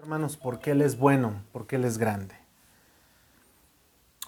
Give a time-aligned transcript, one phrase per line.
[0.00, 2.34] Hermanos, porque Él es bueno, porque Él es grande.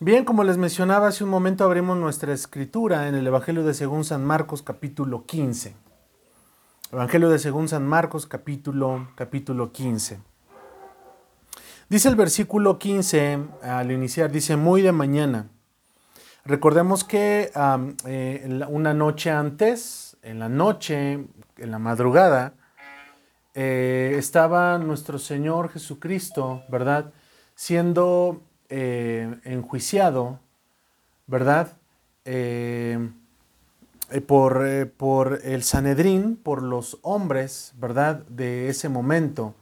[0.00, 4.04] Bien, como les mencionaba hace un momento, abrimos nuestra escritura en el Evangelio de según
[4.04, 5.74] San Marcos capítulo 15.
[6.92, 10.20] Evangelio de según San Marcos capítulo, capítulo 15.
[11.88, 15.48] Dice el versículo 15 al iniciar, dice, muy de mañana.
[16.44, 17.50] Recordemos que
[18.04, 21.12] eh, una noche antes, en la noche,
[21.56, 22.52] en la madrugada,
[23.54, 27.12] eh, estaba nuestro Señor Jesucristo, ¿verdad?
[27.54, 30.40] Siendo eh, enjuiciado,
[31.26, 31.76] ¿verdad?
[32.24, 33.10] Eh,
[34.26, 38.24] por, por, el Sanedrín, por los hombres, ¿verdad?
[38.28, 39.54] De ese momento.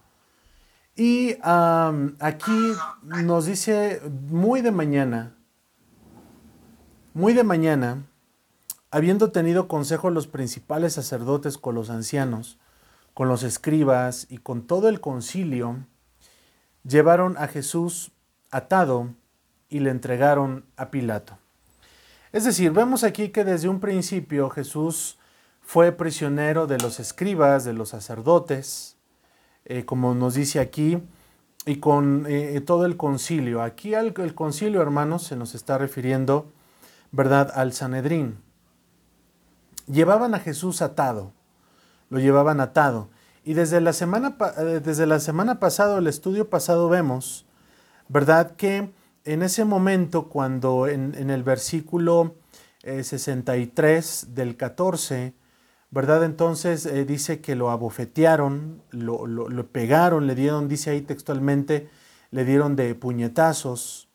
[0.96, 5.34] Y aquí nos dice muy de mañana,
[7.15, 8.04] muy de mañana,
[8.91, 12.59] habiendo tenido consejo los principales sacerdotes con los ancianos,
[13.14, 15.87] con los escribas y con todo el concilio,
[16.84, 18.12] llevaron a Jesús
[18.51, 19.14] atado
[19.68, 21.38] y le entregaron a Pilato.
[22.32, 25.18] Es decir, vemos aquí que desde un principio Jesús
[25.60, 28.96] fue prisionero de los escribas, de los sacerdotes,
[29.65, 31.02] eh, como nos dice aquí,
[31.66, 33.63] y con eh, todo el concilio.
[33.63, 36.52] Aquí el concilio, hermanos, se nos está refiriendo,
[37.13, 38.38] ¿verdad?, al Sanedrín.
[39.87, 41.32] Llevaban a Jesús atado
[42.11, 43.09] lo llevaban atado.
[43.45, 47.47] Y desde la semana, eh, desde la semana pasada, el estudio pasado, vemos,
[48.09, 48.57] ¿verdad?
[48.57, 48.93] Que
[49.25, 52.35] en ese momento, cuando en, el versículo
[52.83, 55.35] 63 eh, del 14,
[55.91, 56.25] ¿verdad?
[56.25, 61.88] Entonces eh, dice que lo abofetearon, lo, lo, pegaron, le dieron, dice ahí textualmente,
[62.31, 64.09] le dieron de puñetazos,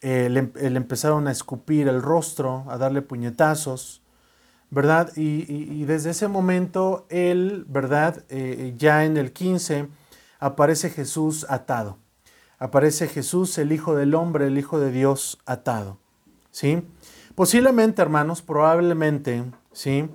[0.00, 4.03] le, le, empezaron a escupir el rostro, a darle puñetazos,
[4.74, 5.12] ¿verdad?
[5.14, 8.24] Y, desde ese momento él, ¿verdad?
[8.28, 9.86] Eh, ya en el 15
[10.40, 11.98] aparece Jesús atado.
[12.58, 15.98] Aparece Jesús, el Hijo del Hombre, el Hijo de Dios atado.
[16.50, 16.82] ¿Sí?
[17.36, 20.08] Posiblemente, hermanos, probablemente, ¿sí?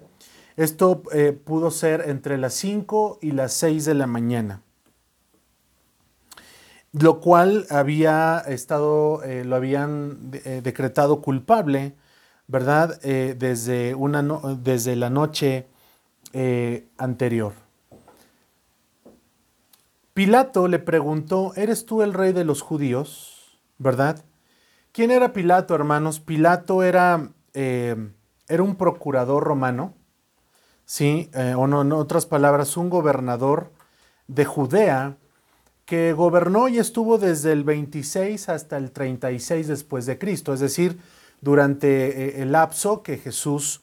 [0.58, 4.62] Esto eh, pudo ser entre las 5 y las 6 de la mañana.
[6.92, 11.96] Lo cual había estado, eh, lo habían decretado culpable
[12.50, 13.00] ¿verdad?
[13.04, 14.24] Eh, desde, una
[14.58, 15.68] desde la noche
[16.34, 17.54] eh, anterior.
[20.16, 23.60] Pilato le preguntó, ¿eres tú el rey de los judíos?
[23.78, 24.26] ¿Verdad?
[24.92, 26.20] ¿Quién era Pilato, hermanos?
[26.20, 27.96] Pilato era, eh,
[28.48, 29.94] era un procurador romano,
[30.86, 31.30] ¿sí?
[31.56, 33.72] o no, en otras palabras, un gobernador
[34.28, 35.18] de Judea
[35.86, 41.00] que gobernó y estuvo desde el 26 hasta el 36 después de Cristo, es decir,
[41.42, 43.82] durante eh, el lapso que Jesús,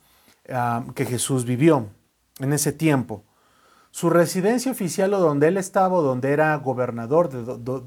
[0.49, 1.89] ah, que Jesús vivió
[2.41, 3.25] en ese tiempo.
[3.91, 7.31] Su residencia oficial o donde él estaba, donde era gobernador,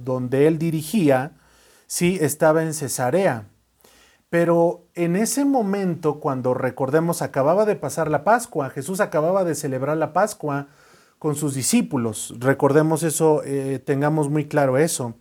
[0.03, 1.33] donde él dirigía,
[1.85, 3.45] sí, estaba en Cesarea.
[4.29, 9.97] Pero en ese momento, cuando recordemos, acababa de pasar la Pascua, Jesús acababa de celebrar
[9.97, 10.67] la Pascua
[11.19, 12.33] con sus discípulos.
[12.39, 15.15] Recordemos eso, eh, tengamos muy claro eso.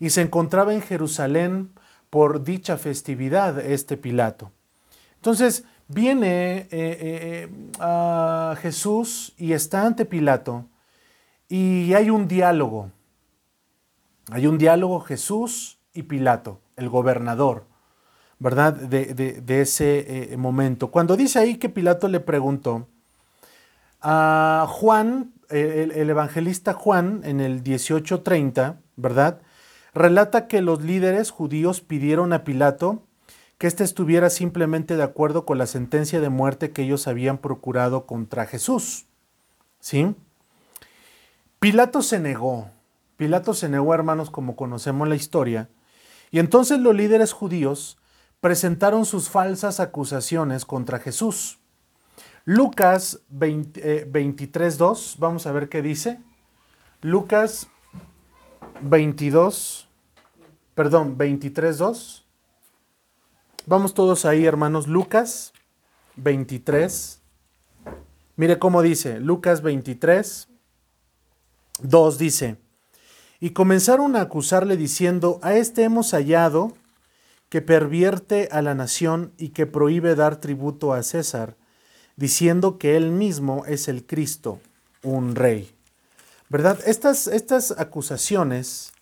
[0.00, 1.70] Y se encontraba en Jerusalén
[2.16, 4.50] por dicha festividad este Pilato.
[5.16, 10.64] Entonces viene eh, eh, eh, a Jesús y está ante Pilato
[11.46, 12.90] y hay un diálogo.
[14.30, 17.66] Hay un diálogo Jesús y Pilato, el gobernador,
[18.38, 18.72] ¿verdad?
[18.72, 20.90] De, ese momento.
[20.90, 22.88] Cuando dice ahí que Pilato le preguntó
[24.00, 29.42] a Juan, el, el evangelista Juan, en el 1830, ¿verdad?
[29.96, 33.02] Relata que los líderes judíos pidieron a Pilato
[33.58, 38.06] que éste estuviera simplemente de acuerdo con la sentencia de muerte que ellos habían procurado
[38.06, 39.06] contra Jesús.
[39.80, 40.14] ¿Sí?
[41.58, 42.70] Pilato se negó.
[43.16, 45.70] Pilato se negó, hermanos, como conocemos la historia.
[46.30, 47.98] Y entonces los líderes judíos
[48.40, 51.58] presentaron sus falsas acusaciones contra Jesús.
[52.44, 56.20] Lucas 23.2, eh, vamos a ver qué dice.
[57.00, 57.68] Lucas
[58.82, 59.85] 22,
[60.76, 62.22] perdón, 23.2.
[63.64, 64.86] Vamos todos ahí, hermanos.
[64.86, 65.54] Lucas
[66.16, 67.20] 23.
[68.36, 70.48] Mire cómo dice, Lucas 23,
[71.80, 72.58] 2 dice,
[73.40, 76.74] y comenzaron a acusarle diciendo, a este hemos hallado
[77.48, 81.56] que pervierte a la nación y que prohíbe dar tributo a César,
[82.16, 84.60] diciendo que él mismo es el Cristo,
[85.02, 85.70] un rey.
[86.50, 86.78] ¿Verdad?
[86.84, 88.92] Estas, estas acusaciones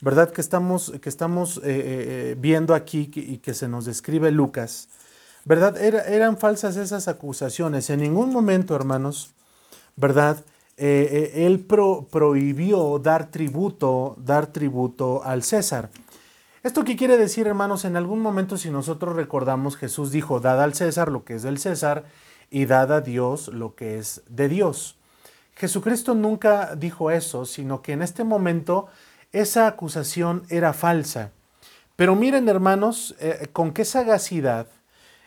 [0.00, 0.30] ¿verdad?
[0.30, 4.88] Que estamos, que estamos eh, eh, eh, viendo aquí y que se nos describe Lucas,
[5.44, 5.76] ¿verdad?
[5.76, 7.90] eran falsas esas acusaciones.
[7.90, 9.32] En ningún momento, hermanos,
[9.96, 10.44] ¿verdad?
[10.76, 15.90] él prohibió dar tributo, dar tributo al César.
[16.62, 17.84] ¿Esto qué quiere decir, hermanos?
[17.84, 21.58] En algún momento, si nosotros recordamos, Jesús dijo, dad al César lo que es del
[21.58, 22.04] César
[22.48, 24.96] y dad a Dios lo que es de Dios.
[25.56, 28.86] Jesucristo nunca dijo eso, sino que en este momento
[29.32, 31.32] esa acusación era falsa.
[31.96, 34.68] Pero miren, hermanos, eh, con qué sagacidad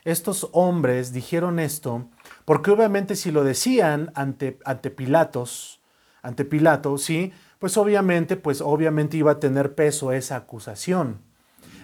[0.03, 2.07] estos hombres dijeron esto,
[2.45, 5.79] porque obviamente si lo decían ante, ante Pilatos,
[6.21, 11.19] ante Pilato, sí, pues obviamente, pues obviamente iba a tener peso esa acusación.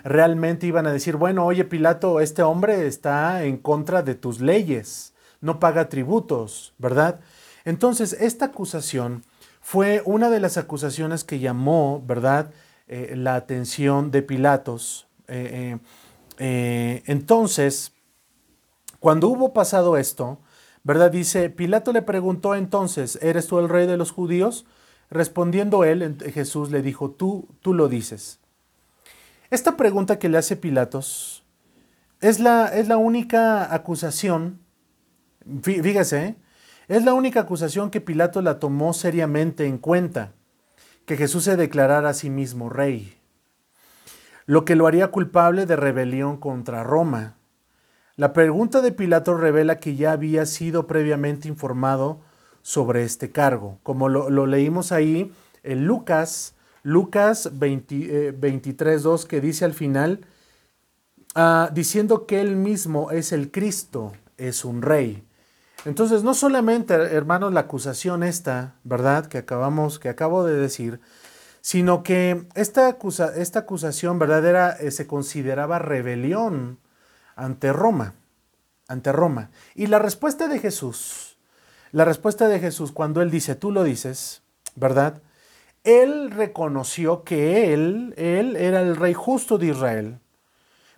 [0.03, 5.13] Realmente iban a decir, bueno, oye Pilato, este hombre está en contra de tus leyes,
[5.41, 7.19] no paga tributos, ¿verdad?
[7.65, 9.25] Entonces, esta acusación
[9.67, 12.51] fue una de las acusaciones que llamó, ¿verdad?,
[12.87, 15.09] eh, la atención de Pilatos.
[15.27, 15.77] Eh,
[16.37, 17.91] eh, entonces,
[19.01, 20.39] cuando hubo pasado esto,
[20.83, 21.11] ¿verdad?
[21.11, 24.65] Dice, Pilato le preguntó entonces, ¿eres tú el rey de los judíos?
[25.09, 28.39] Respondiendo él, Jesús le dijo, tú, tú lo dices.
[29.49, 31.43] Esta pregunta que le hace Pilatos
[32.21, 34.61] es la, es la única acusación,
[35.61, 36.37] fíjese,
[36.87, 40.33] es la única acusación que Pilato la tomó seriamente en cuenta,
[41.05, 43.17] que Jesús se declarara a sí mismo rey,
[44.45, 47.35] lo que lo haría culpable de rebelión contra Roma.
[48.15, 52.21] La pregunta de Pilato revela que ya había sido previamente informado
[52.61, 55.31] sobre este cargo, como lo, leímos ahí
[55.63, 60.25] en Lucas, Lucas 23.2, eh, que dice al final,
[61.35, 65.26] ah, diciendo que él mismo es el Cristo, es un rey.
[65.85, 69.27] Entonces, no solamente, hermanos, la acusación esta, ¿verdad?
[69.27, 70.99] Que acabamos, que acabo de decir,
[71.61, 72.97] sino que esta,
[73.35, 76.79] esta acusación verdadera eh, se consideraba rebelión
[77.35, 78.15] ante Roma,
[78.87, 79.51] ante Roma.
[79.75, 81.37] Y la respuesta de Jesús,
[81.91, 84.41] la respuesta de Jesús cuando él dice, tú lo dices,
[84.75, 85.21] ¿verdad?
[85.83, 90.19] Él reconoció que él, él era el rey justo de Israel,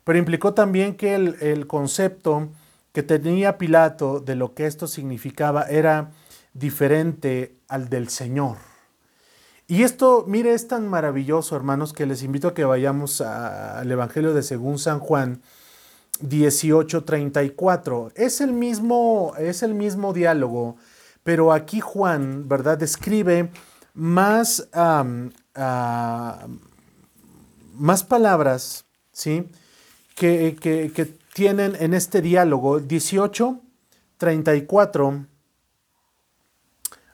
[0.04, 2.50] pero implicó también que el, el concepto
[2.92, 6.12] que tenía Pilato de lo que esto significaba era
[6.54, 8.58] diferente al del Señor.
[9.68, 14.34] Y esto, mire, es tan maravilloso, hermanos, que les invito a que vayamos al Evangelio
[14.34, 15.44] de según San Juan,
[16.22, 18.12] 18:34.
[18.16, 20.78] Es el mismo es el mismo diálogo,
[21.24, 22.80] pero aquí Juan, ¿verdad?
[22.80, 23.52] Describe
[23.94, 24.68] más,
[27.76, 29.50] más palabras, ¿sí?
[30.16, 33.62] Que, que, tienen en este diálogo 18,
[34.18, 35.26] 34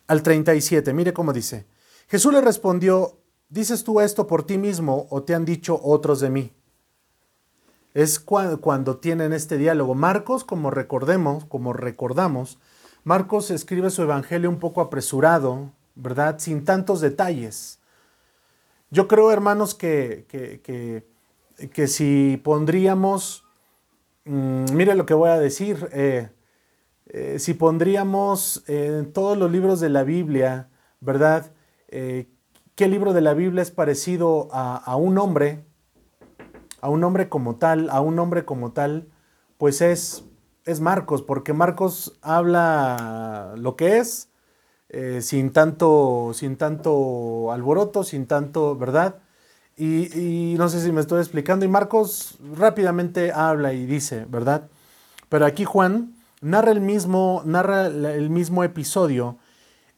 [0.07, 0.93] al 37.
[0.93, 1.65] Mire cómo dice.
[2.07, 3.19] Jesús le respondió,
[3.49, 6.51] ¿dices tú esto por ti mismo o te han dicho otros de mí?
[7.95, 9.95] es cuando tienen este diálogo.
[9.95, 12.59] Marcos, como recordemos, como recordamos,
[13.05, 16.37] Marcos escribe su evangelio un poco apresurado, ¿verdad?
[16.37, 17.79] Sin tantos detalles.
[18.91, 23.44] Yo creo, hermanos, que, que, si pondríamos,
[24.25, 26.29] mm, mire lo que voy a decir, eh,
[27.07, 30.69] eh, si pondríamos en todos los libros de la Biblia,
[30.99, 31.51] ¿verdad?
[31.87, 32.27] Eh,
[32.75, 35.63] ¿Qué libro de la Biblia es parecido a, un hombre?
[36.81, 39.07] a un hombre como tal, a un hombre como tal,
[39.57, 40.23] pues es,
[40.65, 44.29] es Marcos, porque Marcos habla lo que es,
[44.89, 49.19] eh, sin, tanto, sin tanto alboroto, sin tanto, ¿verdad?
[49.77, 54.69] Y, no sé si me estoy explicando, y Marcos rápidamente habla y dice, ¿verdad?
[55.27, 59.37] Pero aquí Juan narra el mismo, narra el mismo episodio,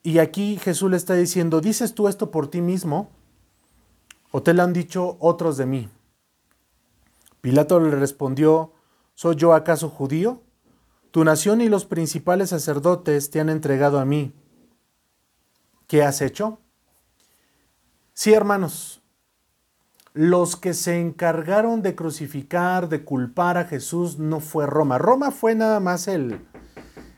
[0.01, 3.11] y aquí Jesús le está diciendo, ¿dices tú esto por ti mismo?
[4.31, 5.89] ¿O te lo han dicho otros de mí?
[7.41, 8.73] Pilato le respondió,
[9.17, 10.43] ¿Soy yo acaso judío?
[11.09, 14.31] Tu nación y los principales sacerdotes te han entregado a mí.
[15.87, 16.59] ¿Qué has hecho?
[18.13, 18.96] Sí, hermanos,
[20.17, 24.97] los que se encargaron de crucificar, de culpar a Jesús, no fue Roma.
[24.97, 26.41] Roma fue nada más el,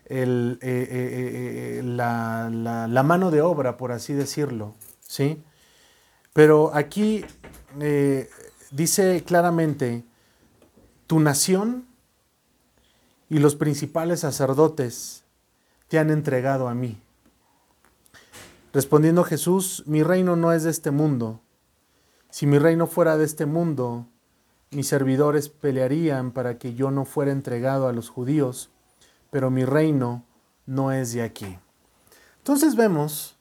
[0.08, 4.76] el, eh, eh, eh, la, la, mano de obra, por así decirlo.
[5.00, 5.42] ¿sí?
[6.34, 7.24] Pero aquí
[8.72, 10.04] dice claramente
[11.08, 11.86] tu nación
[13.30, 15.24] y los principales sacerdotes
[15.88, 17.02] te han entregado a mí.
[18.74, 21.40] Respondiendo Jesús, mi reino no es de este mundo.
[22.30, 24.06] Si mi reino fuera de este mundo,
[24.72, 28.70] mis servidores pelearían para que yo no fuera entregado a los judíos,
[29.32, 30.24] pero mi reino
[30.66, 31.58] no es de aquí.
[32.38, 33.36] Entonces vemos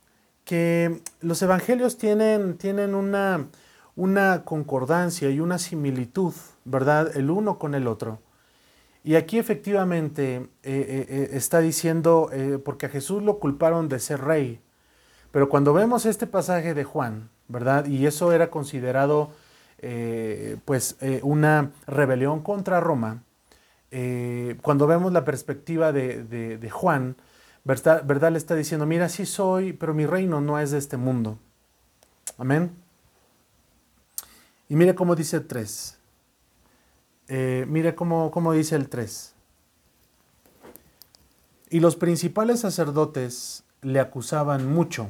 [0.45, 3.49] que los evangelios tienen, tienen una,
[3.97, 6.33] una concordancia y una similitud,
[6.65, 7.15] ¿verdad?
[7.15, 8.21] El uno con el otro.
[9.05, 12.31] Y aquí efectivamente eh, eh, eh, está diciendo,
[12.65, 14.61] porque a Jesús lo culparon de ser rey,
[15.31, 17.87] Pero cuando vemos este pasaje de Juan, ¿verdad?
[17.87, 19.31] Y eso era considerado
[19.81, 23.23] eh, pues eh, una rebelión contra Roma.
[23.91, 27.17] Eh, cuando vemos la perspectiva de, Juan,
[27.65, 28.31] ¿verdad?
[28.33, 31.39] Le está diciendo, mira, sí soy, pero mi reino no es de este mundo.
[32.37, 32.71] Amén.
[34.69, 35.99] Y mire cómo dice el 3.
[37.67, 39.35] mire cómo, cómo dice el 3.
[41.71, 45.09] Y los principales sacerdotes le acusaban mucho.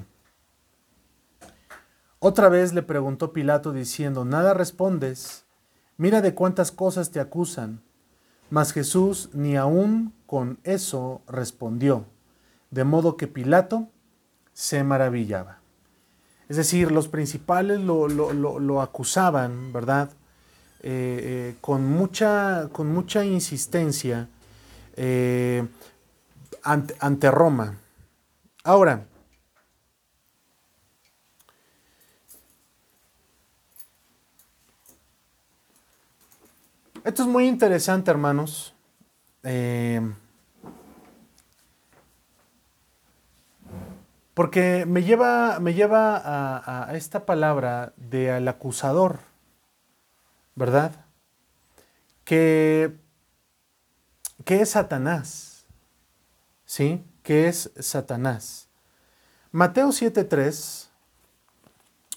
[2.21, 5.45] Otra vez le preguntó Pilato diciendo, Nada respondes,
[5.97, 7.81] mira de cuántas cosas te acusan.
[8.51, 12.07] Mas Jesús ni aún con eso respondió,
[12.71, 13.89] de modo que Pilato
[14.53, 15.59] se maravillaba.
[16.49, 20.11] Es decir, los principales lo, acusaban, ¿verdad?
[20.81, 21.21] Eh,
[21.53, 24.29] eh, con, mucha, con mucha insistencia
[24.97, 25.67] eh,
[26.63, 27.77] ante, ante Roma.
[28.65, 29.05] Ahora,
[37.09, 38.75] esto es muy interesante, hermanos.
[39.43, 40.01] Eh,
[44.35, 49.21] porque me lleva, me lleva a, esta palabra de al acusador,
[50.55, 51.07] ¿verdad?
[52.25, 52.95] Que,
[54.45, 55.67] que es Satanás,
[56.67, 57.03] ¿sí?
[57.23, 58.69] que es Satanás.
[59.51, 60.89] Mateo 7.3,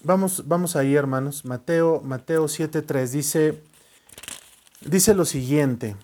[0.04, 3.64] vamos, vamos ahí hermanos, Mateo, Mateo 7.3 dice,
[4.86, 5.96] dice lo siguiente.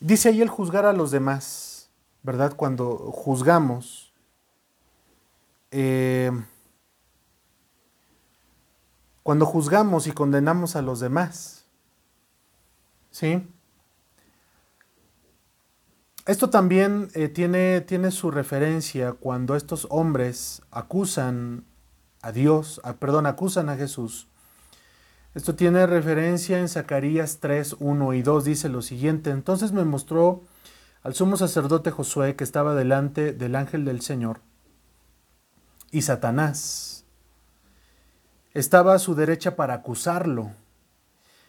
[0.00, 1.88] Dice ahí el juzgar a los demás,
[2.24, 2.54] ¿verdad?
[2.56, 4.12] Cuando juzgamos,
[5.70, 6.32] eh,
[9.22, 11.66] cuando juzgamos y condenamos a los demás.
[13.12, 13.46] ¿Sí?
[16.24, 21.64] Esto también eh, tiene, tiene, su referencia cuando estos hombres acusan
[22.20, 24.28] a Dios, perdón, acusan a Jesús.
[25.34, 28.44] Esto tiene referencia en Zacarías 3, 1 y 2.
[28.44, 30.42] Dice lo siguiente, entonces me mostró
[31.02, 34.40] al sumo sacerdote Josué que estaba delante del ángel del Señor
[35.90, 37.04] y Satanás
[38.54, 40.52] estaba a su derecha para acusarlo.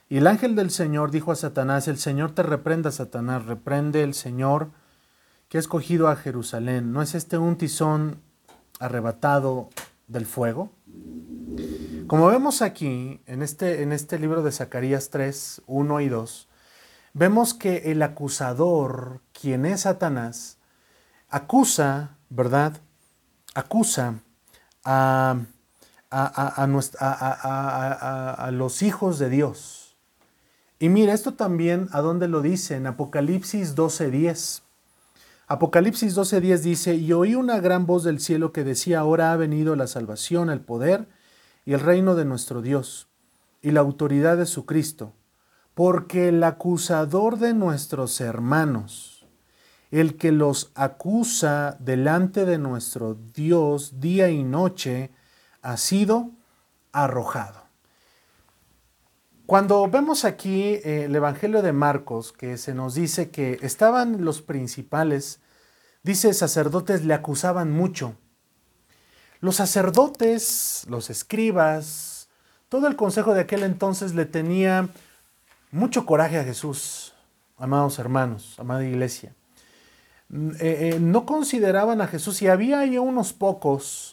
[0.10, 4.13] Y el ángel del Señor dijo a Satanás, el Señor te reprenda, Satanás, reprende el
[4.13, 4.72] Señor
[5.50, 6.91] que ha escogido a Jerusalén.
[6.91, 8.22] ¿No es este un tizón
[8.79, 9.69] arrebatado
[10.07, 10.72] del fuego?
[12.07, 16.48] Como vemos aquí, en este, en este libro de Zacarías 3, 1 y 2,
[17.13, 20.57] vemos que el acusador, quien es Satanás,
[21.29, 22.81] acusa, ¿verdad?
[23.55, 24.15] Acusa
[24.83, 25.38] a
[26.13, 26.67] a,
[28.51, 29.82] los hijos de Dios.
[30.83, 34.63] Y mira, esto también a dónde lo dice, en Apocalipsis 12:10.
[35.47, 39.77] Apocalipsis 12:10 dice, y oí una gran voz del cielo que decía, ahora ha venido
[39.77, 41.07] la salvación, el poder
[41.63, 43.07] y el reino de nuestro Dios,
[43.61, 45.13] y la autoridad de su Cristo,
[45.73, 49.25] porque el acusador de nuestros hermanos,
[49.89, 55.11] el que los acusa delante de nuestro Dios día y noche,
[55.61, 56.31] ha sido
[56.91, 57.62] arrojado.
[59.45, 64.41] Cuando vemos aquí eh, el Evangelio de Marcos, que se nos dice que estaban los
[64.41, 65.41] principales,
[66.01, 68.15] dice sacerdotes le acusaban mucho.
[69.41, 72.29] Los sacerdotes, los escribas,
[72.69, 74.88] todo el consejo de aquel entonces le tenía
[75.71, 77.13] mucho coraje a Jesús,
[77.57, 79.35] amados hermanos, amada iglesia.
[80.29, 84.12] Mm, eh, eh, no consideraban a Jesús y había ahí unos pocos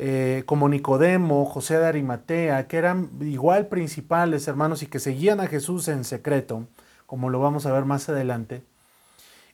[0.00, 5.48] eh, como Nicodemo, José de Arimatea, que eran igual principales hermanos y que seguían a
[5.48, 6.68] Jesús en secreto,
[7.04, 8.62] como lo vamos a ver más adelante.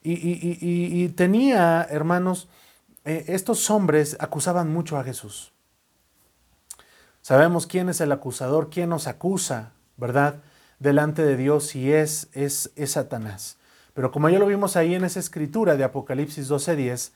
[0.02, 2.48] Y, tenía, hermanos,
[3.06, 5.54] eh, estos hombres acusaban mucho a Jesús.
[7.22, 10.42] Sabemos quién es el acusador, quién nos acusa, ¿verdad?
[10.78, 13.56] Delante de Dios y es, es, es Satanás.
[13.94, 17.12] Pero como ya lo vimos ahí en esa escritura de Apocalipsis 12:10,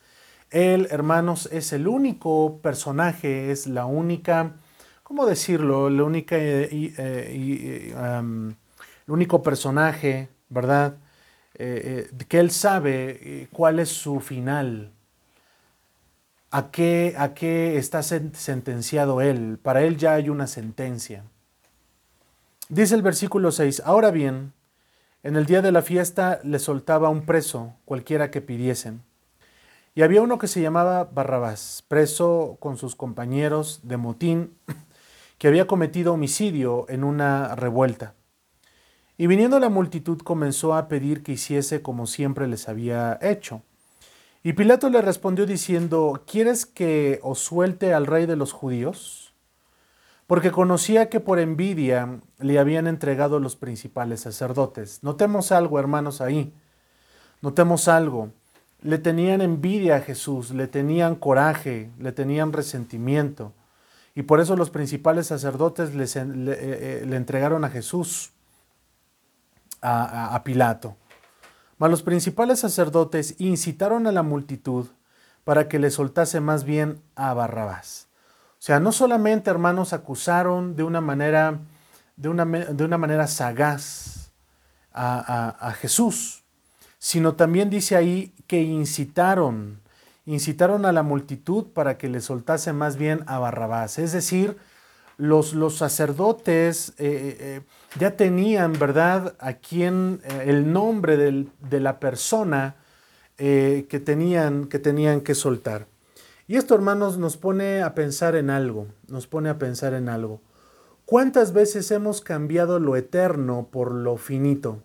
[0.50, 4.55] él, hermanos, es el único personaje, es la única,
[5.02, 5.90] ¿cómo decirlo?
[5.90, 10.97] La única, eh, eh, el único personaje, ¿verdad?
[11.55, 14.93] Eh, que él sabe cuál es su final,
[16.50, 19.59] a qué, a qué está sentenciado él.
[19.62, 21.25] Para él ya hay una sentencia.
[22.71, 24.52] Dice el versículo 6, ahora bien,
[25.23, 29.08] en el día de la fiesta le soltaba un preso, cualquiera que pidiesen.
[29.99, 34.57] Y había uno que se llamaba Barrabás, preso con sus compañeros de motín,
[35.38, 38.14] que había cometido homicidio en una revuelta.
[39.17, 43.62] Y viniendo la multitud comenzó a pedir que hiciese como siempre les había hecho.
[44.45, 49.35] Y Pilato le respondió diciendo, ¿quieres que os suelte al rey de los judíos?
[50.28, 55.02] Porque conocía que por envidia le habían entregado los principales sacerdotes.
[55.02, 56.55] Notemos algo, hermanos, ahí.
[57.43, 58.31] Notemos algo.
[58.80, 63.52] Le tenían envidia a Jesús, le tenían coraje, le tenían resentimiento.
[64.14, 66.56] Y por eso los principales sacerdotes le, eh,
[67.02, 68.32] eh, le entregaron a Jesús
[69.82, 70.97] a, Pilato.
[71.78, 74.87] Mas los principales sacerdotes incitaron a la multitud
[75.44, 78.08] para que le soltase más bien a Barrabás.
[78.52, 81.61] O sea, no solamente, hermanos, acusaron de una manera,
[82.16, 84.32] de una, de una manera sagaz
[84.92, 86.42] a, Jesús,
[86.99, 89.81] sino también dice ahí que incitaron,
[90.26, 93.99] incitaron a la multitud para que le soltase más bien a Barrabás.
[93.99, 94.57] Es decir,
[95.19, 97.61] los, los sacerdotes eh, eh, eh,
[97.99, 102.76] ya tenían, ¿verdad?, a quién, el nombre de la persona
[103.37, 105.87] que, tenían, que tenían que soltar.
[106.47, 110.40] Y esto, hermanos, nos pone a pensar en algo, nos pone a pensar en algo.
[111.05, 114.83] ¿Cuántas veces hemos cambiado lo eterno por lo finito?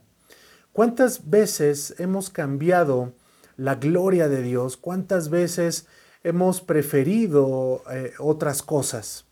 [0.73, 3.13] ¿Cuántas veces hemos cambiado
[3.57, 4.75] la gloria de Dios?
[4.75, 5.85] ¿Cuántas veces
[6.23, 7.83] hemos preferido
[8.17, 9.25] otras cosas?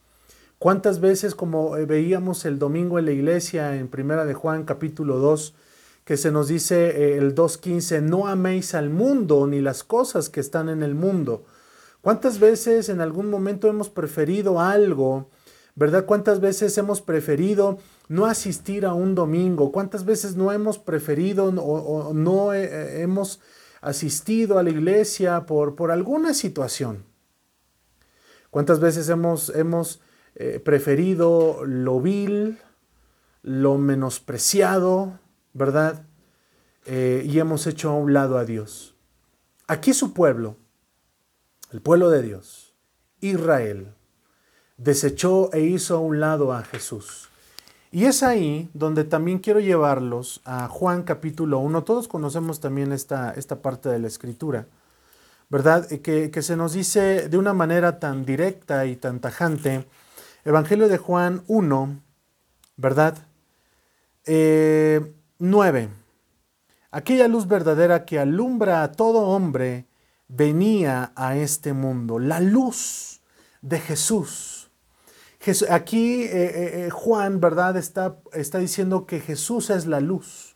[0.59, 5.17] ¿Cuántas veces, como eh, veíamos el domingo en la iglesia en Primera de Juan capítulo
[5.17, 5.55] 2,
[6.05, 10.41] que se nos dice eh, el 2.15, no améis al mundo ni las cosas que
[10.41, 11.43] están en el mundo?
[12.01, 15.31] ¿Cuántas veces en algún momento hemos preferido algo?
[15.75, 16.05] ¿Verdad?
[16.05, 19.71] ¿Cuántas veces hemos preferido no asistir a un domingo?
[19.71, 23.39] ¿Cuántas veces no hemos preferido o, no eh, hemos
[23.81, 27.05] asistido a la iglesia por, por alguna situación?
[28.49, 30.01] ¿Cuántas veces hemos, hemos
[30.35, 32.59] eh, preferido lo vil,
[33.43, 35.19] lo menospreciado,
[35.53, 36.05] ¿verdad?
[36.85, 38.95] Eh, y hemos hecho a un lado a Dios.
[39.67, 40.57] Aquí su pueblo,
[41.71, 42.75] el pueblo de Dios,
[43.19, 43.93] Israel,
[44.83, 47.29] desechó e hizo a un lado a Jesús.
[47.91, 51.83] Y es ahí donde también quiero llevarlos a Juan capítulo 1.
[51.83, 54.67] Todos conocemos también esta, esta parte de la escritura,
[55.49, 55.87] ¿verdad?
[55.87, 59.85] Que, que se nos dice de una manera tan directa y tan tajante
[60.43, 62.01] Evangelio de Juan 1,
[62.77, 63.17] ¿verdad?
[64.25, 65.81] 9.
[65.83, 65.89] Eh,
[66.89, 69.85] Aquella luz verdadera que alumbra a todo hombre
[70.27, 73.21] venía a este mundo, la luz
[73.61, 74.60] de Jesús.
[75.69, 77.77] Aquí eh, eh, Juan, ¿verdad?
[77.77, 80.55] Está, está diciendo que Jesús es la luz.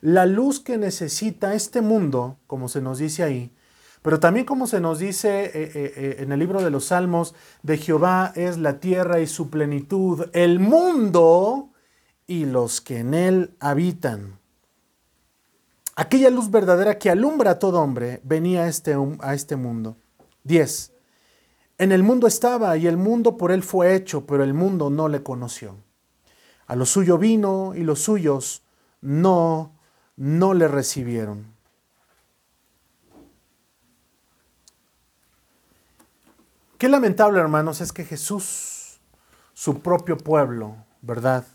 [0.00, 3.52] La luz que necesita este mundo, como se nos dice ahí,
[4.04, 7.34] pero también como se nos dice eh, eh, eh, en el libro de los Salmos,
[7.62, 11.70] de Jehová es la tierra y su plenitud, el mundo
[12.26, 14.38] y los que en él habitan.
[15.96, 19.96] Aquella luz verdadera que alumbra a todo hombre venía a este, a este mundo.
[20.42, 20.93] 10.
[21.78, 25.08] En el mundo estaba y el mundo por él fue hecho, pero el mundo no
[25.08, 25.76] le conoció.
[26.66, 28.62] A lo suyo vino y los suyos
[29.00, 29.72] no,
[30.16, 31.52] no le recibieron.
[36.78, 39.00] Qué lamentable, hermanos, es que Jesús,
[39.52, 41.46] su propio pueblo, ¿verdad?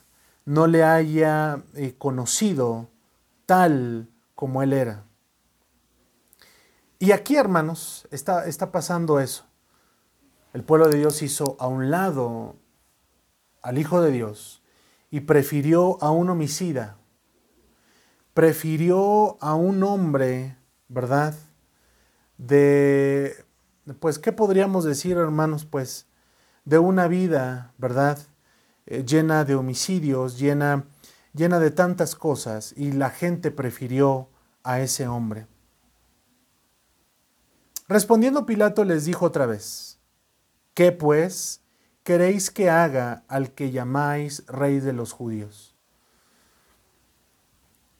[0.45, 2.89] No le haya eh, conocido
[3.45, 5.03] tal como Él era.
[6.97, 9.48] Y aquí, hermanos, está, está pasando eso.
[10.53, 12.55] El pueblo de Dios hizo a un lado
[13.61, 14.63] al Hijo de Dios
[15.11, 16.97] y prefirió a un homicida,
[18.33, 20.57] prefirió a un hombre,
[20.87, 21.35] ¿verdad?
[22.37, 23.45] De
[23.99, 25.65] pues, ¿qué podríamos decir, hermanos?
[25.65, 26.07] Pues,
[26.65, 28.19] de una vida, ¿verdad?
[28.85, 30.85] Eh, llena de homicidios, llena,
[31.33, 34.29] llena de tantas cosas, y la gente prefirió
[34.63, 35.47] a ese hombre.
[37.87, 39.98] Respondiendo Pilato les dijo otra vez,
[40.79, 41.61] ¿qué pues
[42.03, 45.75] queréis que haga al que llamáis rey de los judíos?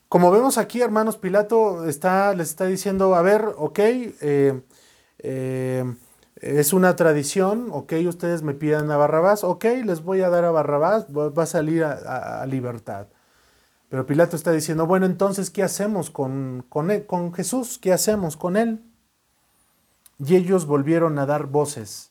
[0.07, 4.61] Como vemos aquí, hermanos, Pilato está, les está diciendo, a ver, ok, eh,
[5.17, 5.93] eh,
[6.37, 10.51] es una tradición, ok, ustedes me pidan a Barrabás, ok, les voy a dar a
[10.51, 13.07] Barrabás, va a salir a, libertad.
[13.89, 17.77] Pero Pilato está diciendo, bueno, entonces, ¿qué hacemos con, con, con Jesús?
[17.77, 18.81] ¿Qué hacemos con él?
[20.17, 22.08] Y ellos volvieron a dar voces,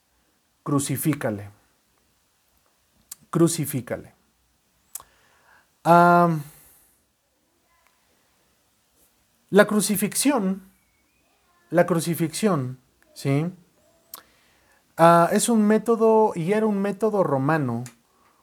[0.68, 1.48] crucifícale,
[3.30, 4.12] crucifícale.
[9.48, 10.60] la crucifixión,
[11.70, 12.78] la crucifixión
[13.14, 13.50] ¿sí?
[14.98, 17.84] Ah, es un método, y era un método romano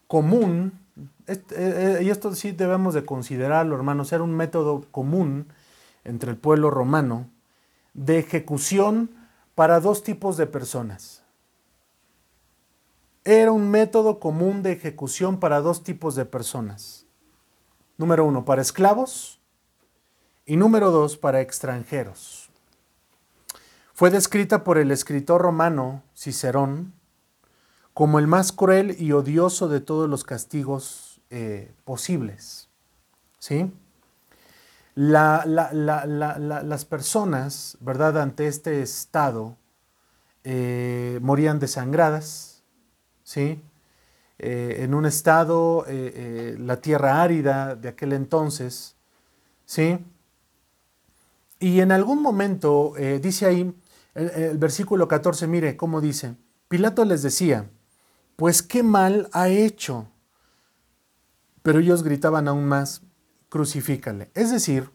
[0.07, 0.79] común
[1.27, 5.53] y esto sí debemos de considerarlo, hermanos, era un método común
[6.03, 7.29] entre el pueblo romano
[7.93, 9.11] de ejecución
[9.53, 11.24] para dos tipos de personas.
[13.25, 17.07] Era un método común de ejecución para dos tipos de personas.
[17.97, 19.41] Número uno, para esclavos
[20.45, 22.51] y número dos, para extranjeros.
[23.95, 26.93] Fue descrita por el escritor romano Cicerón
[27.95, 32.69] como el más cruel y odioso de todos los castigos eh, posibles.
[33.39, 33.73] ¿Sí?
[34.95, 39.57] las personas, ¿verdad?, ante este estado,
[40.45, 42.54] eh, morían desangradas,
[43.25, 43.61] ¿sí?
[44.39, 48.95] Eh, en un estado, la tierra árida de aquel entonces,
[49.65, 49.99] ¿sí?
[51.59, 53.75] Y en algún momento, dice ahí,
[54.13, 56.35] el, el versículo 14, mire cómo dice,
[56.69, 57.69] Pilato les decía,
[58.35, 60.07] pues qué mal ha hecho.
[61.63, 63.01] Pero ellos gritaban aún más,
[63.49, 64.29] crucifícale.
[64.33, 64.91] Es decir,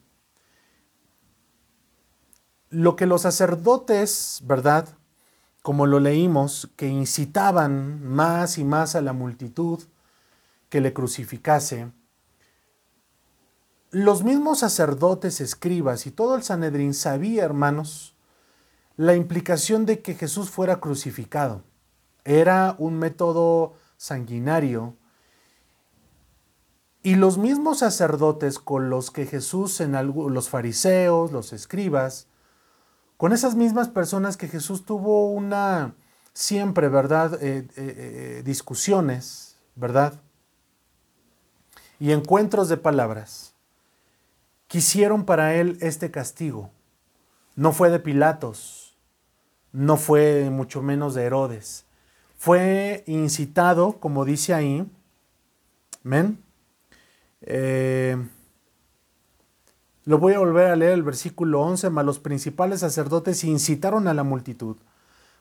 [2.71, 4.89] lo que los sacerdotes, ¿verdad?
[5.63, 9.83] Como lo leímos, que incitaban más y más a la multitud
[10.69, 11.91] que le crucificase,
[13.93, 18.15] los mismos sacerdotes, escribas y todo el Sanedrín sabía, hermanos,
[18.97, 21.65] la implicación de que Jesús fuera crucificado.
[22.25, 24.95] Era un método sanguinario.
[27.03, 29.93] Y los mismos sacerdotes con los que Jesús, en
[30.33, 32.29] los fariseos, los escribas,
[33.21, 35.93] con esas mismas personas que Jesús tuvo una
[36.33, 37.35] siempre, ¿verdad?
[37.43, 40.15] Eh, eh, eh, discusiones, ¿verdad?
[41.99, 43.53] Y encuentros de palabras.
[44.69, 46.71] Quisieron para él este castigo.
[47.57, 48.97] No fue de Pilatos,
[49.71, 51.85] no fue mucho menos de Herodes
[52.41, 54.91] fue incitado, como dice ahí,
[56.03, 56.43] amén.
[57.43, 58.17] Eh,
[60.11, 64.13] lo voy a volver a leer el versículo 11, mas los principales sacerdotes incitaron a
[64.13, 64.77] la multitud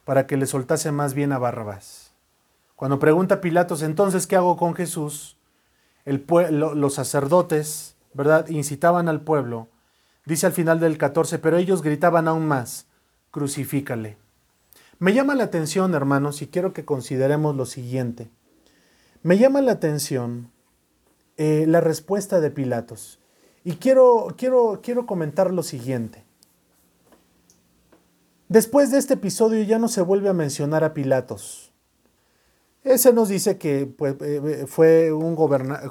[0.06, 2.14] para que le soltase más bien a Barrabás.
[2.76, 5.38] Cuando pregunta Pilatos, entonces, ¿qué hago con Jesús?
[6.06, 8.48] Los sacerdotes, ¿verdad?
[8.50, 9.70] Incitaban al pueblo.
[10.28, 12.86] Dice al final del 14, pero ellos gritaban aún más,
[13.32, 14.18] crucifícale.
[15.00, 18.30] Me llama la atención, hermanos, y quiero que consideremos lo siguiente.
[19.24, 20.52] Me llama la atención
[21.38, 23.20] eh, la respuesta de Pilatos.
[23.64, 26.24] Y quiero, quiero, quiero comentar lo siguiente.
[28.48, 31.72] Después de este episodio ya no se vuelve a mencionar a Pilatos.
[32.84, 35.36] Ese nos dice que pues, eh, eh, fue, un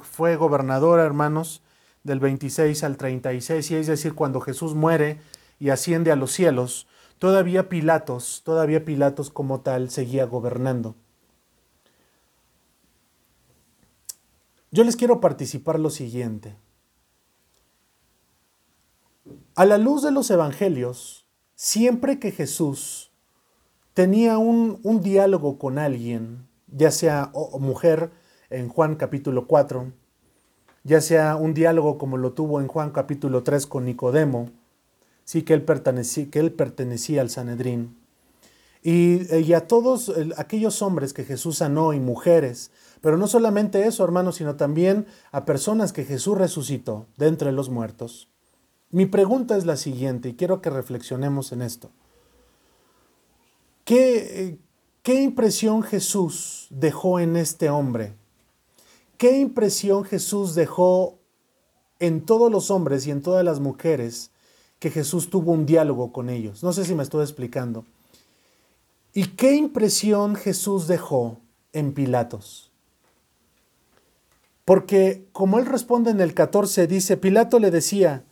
[0.03, 1.61] fue gobernador, hermanos,
[2.03, 5.19] del 26 al 36, y es decir, cuando Jesús muere
[5.59, 6.87] y asciende a los cielos,
[7.19, 10.95] Todavía Pilatos, todavía Pilatos como tal seguía gobernando.
[14.71, 16.55] Yo les quiero participar lo siguiente.
[19.59, 23.11] A la luz de los evangelios, siempre que Jesús
[23.93, 28.09] tenía un, diálogo con alguien, ya sea mujer
[28.49, 29.91] en Juan capítulo 4,
[30.85, 34.49] ya sea un diálogo como lo tuvo en Juan capítulo 3 con Nicodemo,
[35.25, 37.97] sí que él pertenecía, al Sanedrín.
[38.81, 44.05] Y, y, a todos aquellos hombres que Jesús sanó y mujeres, pero no solamente eso,
[44.05, 48.29] hermanos, sino también a personas que Jesús resucitó de entre los muertos.
[48.91, 51.91] Mi pregunta es la siguiente y quiero que reflexionemos en esto.
[53.85, 54.57] ¿Qué,
[55.03, 58.13] qué impresión Jesús dejó en este hombre?
[59.17, 61.19] ¿Qué impresión Jesús dejó
[61.99, 64.31] en todos los hombres y en todas las mujeres
[64.79, 66.63] que Jesús tuvo un diálogo con ellos.
[66.63, 67.85] No sé si me estoy explicando.
[69.13, 71.37] ¿Y qué impresión Jesús dejó
[71.73, 72.71] en Pilatos?
[74.63, 78.23] Porque como él responde en el 14, dice, Pilato le decía,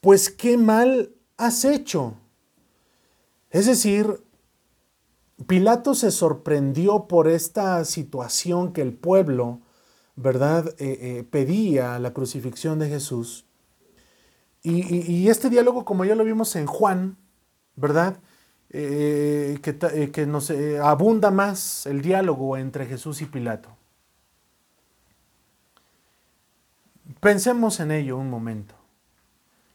[0.00, 2.14] pues qué mal has hecho.
[3.50, 4.22] Es decir,
[5.46, 9.60] Pilato se sorprendió por esta situación que el pueblo,
[10.16, 13.46] ¿verdad?, eh, eh, pedía la crucifixión de Jesús.
[14.62, 17.16] Y, este diálogo, como ya lo vimos en Juan,
[17.76, 18.20] ¿verdad?
[18.68, 20.50] Eh, que, eh, que, nos
[20.82, 23.70] abunda más el diálogo entre Jesús y Pilato.
[27.20, 28.79] Pensemos en ello un momento.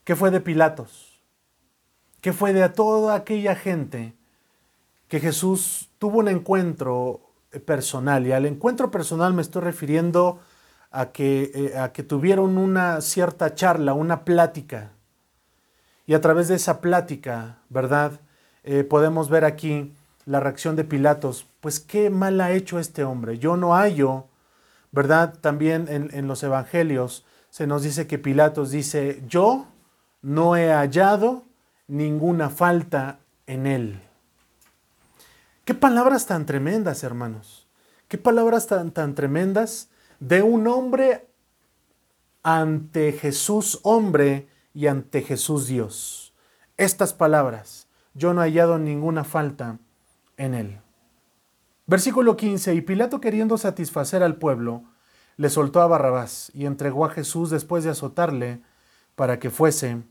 [0.06, 1.20] ¿Qué fue de Pilatos?
[2.22, 4.14] ¿Qué fue de toda aquella gente
[5.08, 7.22] que Jesús tuvo un encuentro
[7.66, 8.28] personal?
[8.28, 10.40] Y al encuentro personal me estoy refiriendo
[10.92, 14.92] a que, eh, a que tuvieron una cierta charla, una plática.
[16.06, 18.20] Y a través de esa plática, ¿verdad?
[18.64, 19.92] Eh, podemos ver aquí
[20.28, 21.48] la reacción de Pilatos.
[21.62, 23.40] Pues qué mal ha hecho este hombre.
[23.40, 24.26] Yo no hallo,
[24.92, 25.34] ¿verdad?
[25.42, 29.66] También en, en los evangelios se nos dice que Pilatos dice, yo
[30.26, 31.44] no he hallado
[31.88, 34.02] ninguna falta en él.
[35.66, 37.68] Qué palabras tan tremendas, hermanos.
[38.08, 41.28] Qué palabras tan, tan tremendas de un hombre
[42.42, 46.34] ante Jesús hombre y ante Jesús Dios.
[46.76, 49.78] Estas palabras, yo no he hallado ninguna falta
[50.38, 50.80] en él.
[51.86, 54.86] Versículo 15, y Pilato queriendo satisfacer al pueblo,
[55.38, 58.64] le soltó a Barrabás y entregó a Jesús después de azotarle
[59.16, 60.02] para que fuese,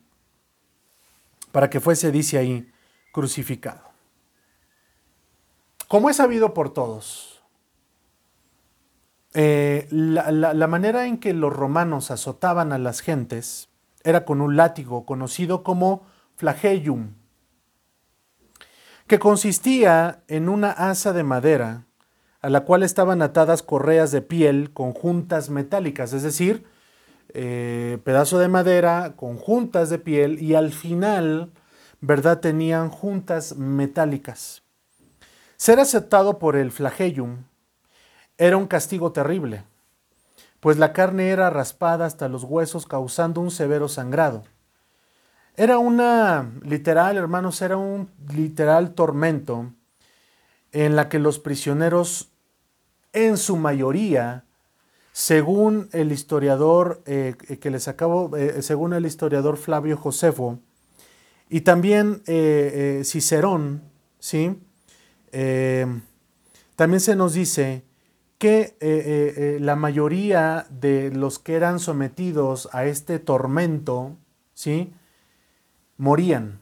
[1.54, 2.68] para que fuese, dice ahí,
[3.12, 3.92] crucificado.
[5.86, 7.44] Como es sabido por todos,
[9.34, 13.68] eh, la, manera en que los romanos azotaban a las gentes
[14.02, 17.14] era con un látigo conocido como flagellum,
[19.06, 21.84] que consistía en una asa de madera
[22.40, 26.66] a la cual estaban atadas correas de piel con juntas metálicas, es decir,
[27.28, 31.52] eh, pedazo de madera con juntas de piel y al final,
[32.00, 32.40] ¿verdad?
[32.40, 34.62] Tenían juntas metálicas.
[35.56, 37.44] Ser aceptado por el flagellum
[38.36, 39.64] era un castigo terrible,
[40.60, 44.44] pues la carne era raspada hasta los huesos causando un severo sangrado.
[45.56, 49.72] Era una, literal, hermanos, era un literal tormento
[50.72, 52.32] en la que los prisioneros,
[53.12, 54.44] en su mayoría,
[55.16, 60.58] según el historiador eh, que les acabo, eh, según el historiador Flavio Josefo,
[61.48, 63.82] y también eh, Cicerón,
[64.18, 64.58] ¿sí?
[65.30, 65.86] Eh,
[66.74, 67.84] también se nos dice
[68.38, 74.16] que eh, eh, la mayoría de los que eran sometidos a este tormento,
[74.52, 74.92] ¿sí?
[75.96, 76.58] Morían.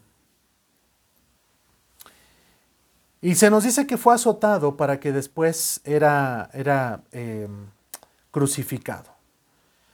[3.19, 7.01] Y se nos dice que fue azotado para que después era, era
[8.33, 9.11] crucificado.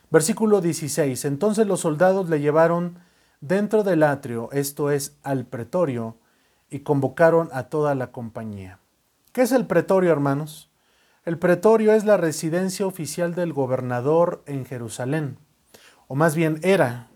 [0.10, 1.26] Versículo 16.
[1.26, 2.98] Entonces los soldados le llevaron
[3.42, 6.16] dentro del atrio, esto es al pretorio,
[6.70, 8.80] y convocaron a toda la compañía.
[9.34, 10.72] ¿Qué es el pretorio, hermanos?
[11.26, 15.38] El pretorio es la residencia oficial del gobernador en Jerusalén,
[16.08, 17.08] o más bien era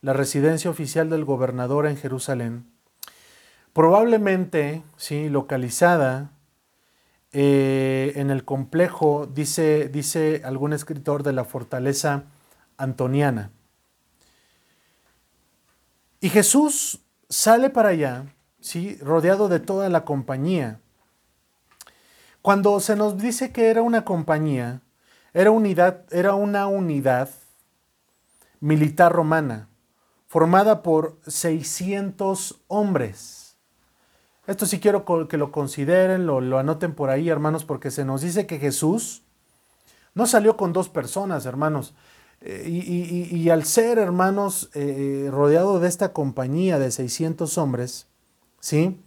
[0.00, 2.70] la residencia oficial del gobernador en Jerusalén,
[3.72, 6.30] probablemente, sí, localizada
[7.32, 12.24] eh, en el complejo, dice, dice algún escritor de la fortaleza
[12.76, 13.50] antoniana.
[16.20, 18.26] Y Jesús sale para allá
[18.60, 18.96] ¿sí?
[19.00, 20.80] rodeado de toda la compañía.
[22.42, 24.82] Cuando se nos dice que era una compañía,
[25.32, 27.30] era, unidad, era una unidad
[28.60, 29.68] militar romana,
[30.28, 33.41] formada por 600 hombres.
[34.46, 38.22] Esto sí quiero que lo consideren, lo, lo anoten por ahí, hermanos, porque se nos
[38.22, 39.22] dice que Jesús
[40.14, 41.94] no salió con dos personas, hermanos.
[42.40, 48.08] Eh, y, al ser, hermanos, eh, rodeado de esta compañía de 600 hombres,
[48.58, 49.00] ¿sí?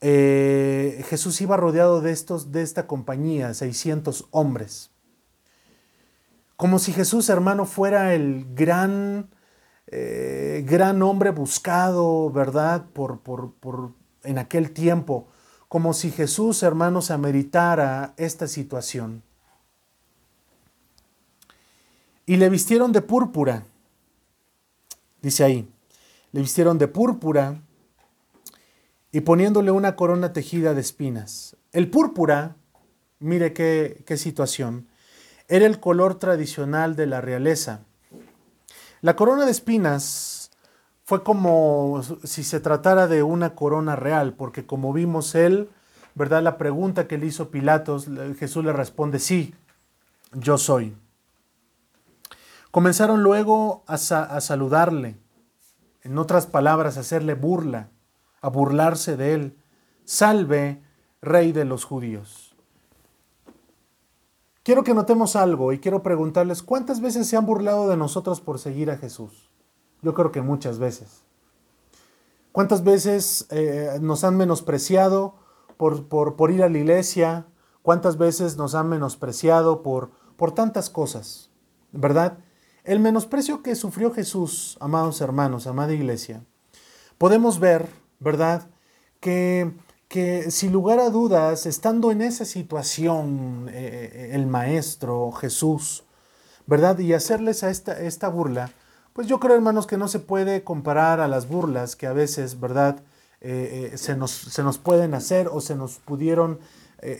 [0.00, 4.90] Eh, Jesús iba rodeado de, estos, de esta compañía, 600 hombres.
[6.56, 9.30] Como si Jesús, hermano, fuera el gran,
[9.86, 12.86] eh, gran hombre buscado, ¿verdad?
[12.92, 13.20] Por,
[14.22, 15.28] en aquel tiempo.
[15.68, 19.22] Como si Jesús, hermano, se ameritara esta situación.
[22.26, 23.64] Y le vistieron de púrpura.
[25.20, 25.68] Dice ahí,
[26.32, 27.60] le vistieron de púrpura
[29.10, 31.56] y poniéndole una corona tejida de espinas.
[31.72, 32.56] El púrpura,
[33.18, 34.88] mire qué, qué situación,
[35.48, 37.80] era el color tradicional de la realeza.
[39.00, 40.37] La corona de espinas
[41.08, 45.70] fue como si se tratara de una corona real, porque como vimos él,
[46.14, 46.42] ¿verdad?
[46.42, 49.54] La pregunta que le hizo Pilatos, Jesús le responde, sí,
[50.34, 50.94] yo soy.
[52.70, 55.16] Comenzaron luego a, a saludarle,
[56.02, 57.88] en otras palabras, a hacerle burla
[58.42, 59.56] a burlarse de él.
[60.04, 60.82] Salve,
[61.22, 62.54] rey de los judíos.
[64.62, 68.58] Quiero que notemos algo y quiero preguntarles, ¿cuántas veces se han burlado de nosotros por
[68.58, 69.47] seguir a Jesús?
[70.02, 71.22] Yo creo que muchas veces.
[72.52, 75.34] ¿Cuántas veces eh, nos han menospreciado
[75.76, 77.46] por, por, ir a la iglesia?
[77.82, 81.50] ¿Cuántas veces nos han menospreciado por, por tantas cosas?
[81.92, 82.38] ¿Verdad?
[82.84, 86.44] El menosprecio que sufrió Jesús, amados hermanos, amada iglesia,
[87.18, 87.88] podemos ver
[88.20, 88.68] ¿verdad?
[89.20, 89.72] Que,
[90.08, 96.04] que sin lugar a dudas, estando en esa situación, eh, eh, el Maestro Jesús,
[96.66, 96.98] ¿verdad?
[96.98, 98.70] Y hacerles a esta, esta burla,
[99.18, 102.60] pues yo creo, hermanos, que no se puede comparar a las burlas que a veces,
[102.60, 103.02] ¿verdad?
[103.40, 106.60] Eh, se, nos, se, nos, pueden hacer o se nos pudieron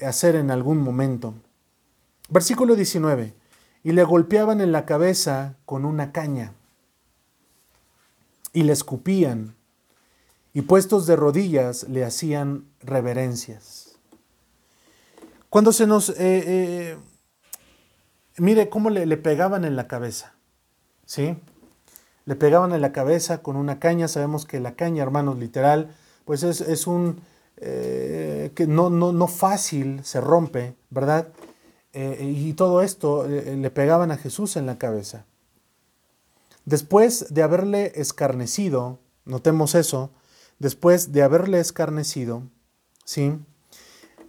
[0.06, 1.34] hacer en algún momento.
[2.28, 3.34] Versículo 19.
[3.82, 6.52] Y le golpeaban en la cabeza con una caña.
[8.52, 9.56] Y le escupían.
[10.54, 13.98] Y puestos de rodillas le hacían reverencias.
[15.50, 16.10] Cuando se nos...
[16.10, 16.96] Eh, eh,
[18.36, 20.34] mire cómo le, le, pegaban en la cabeza.
[21.04, 21.36] ¿Sí?
[22.28, 24.06] Le pegaban en la cabeza con una caña.
[24.06, 27.22] Sabemos que la caña, hermanos, literal, pues es, es un...
[27.56, 31.28] Eh, que no, no, no fácil se rompe, ¿verdad?
[31.94, 35.24] Eh, y todo esto eh, le pegaban a Jesús en la cabeza.
[36.66, 40.10] Después de haberle escarnecido, notemos eso,
[40.58, 42.42] después de haberle escarnecido,
[43.06, 43.38] ¿sí?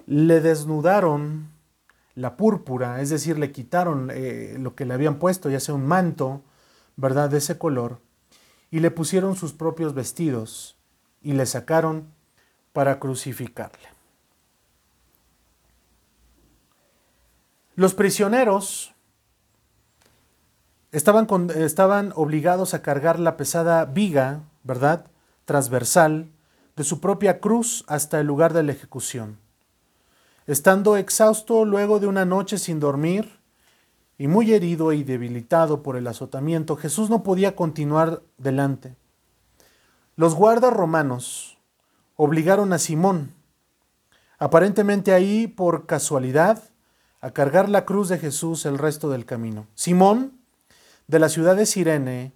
[0.05, 1.49] le desnudaron
[2.15, 4.09] la púrpura, es decir, le quitaron
[4.63, 6.41] lo que le habían puesto, ya sea un manto,
[6.99, 8.01] ¿verdad?, de ese color,
[8.69, 10.75] y le pusieron sus propios vestidos
[11.21, 12.12] y le sacaron
[12.73, 13.88] para crucificarle.
[17.75, 18.93] Los prisioneros
[20.91, 25.05] estaban, estaban obligados a cargar la pesada viga, ¿verdad?,
[25.45, 26.29] transversal
[26.75, 29.39] de su propia cruz hasta el lugar de la ejecución.
[30.47, 33.38] Estando exhausto luego de una noche sin dormir
[34.19, 38.97] y muy herido y debilitado por el azotamiento, Jesús no podía continuar delante.
[40.17, 41.58] Los guardas romanos
[42.17, 43.34] obligaron a Simón,
[44.38, 46.62] aparentemente ahí por casualidad,
[47.21, 49.67] a cargar la cruz de Jesús el resto del camino.
[49.73, 50.41] Simón,
[51.08, 52.34] de la ciudad de Sirene,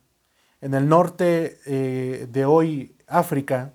[0.61, 3.73] en el norte eh, de hoy África,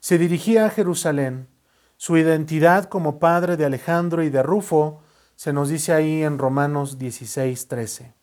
[0.00, 1.48] se dirigía a Jerusalén.
[1.98, 5.03] Su identidad como padre de Alejandro y de Rufo
[5.36, 8.14] se nos dice ahí en Romanos 16, 13.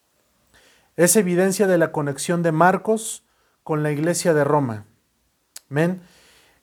[0.95, 3.23] Es evidencia de la conexión de Marcos
[3.63, 4.85] con la iglesia de Roma.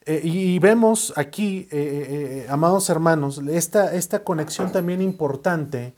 [0.05, 5.93] Eh, y vemos aquí, eh, eh, amados hermanos, esta, esta conexión también importante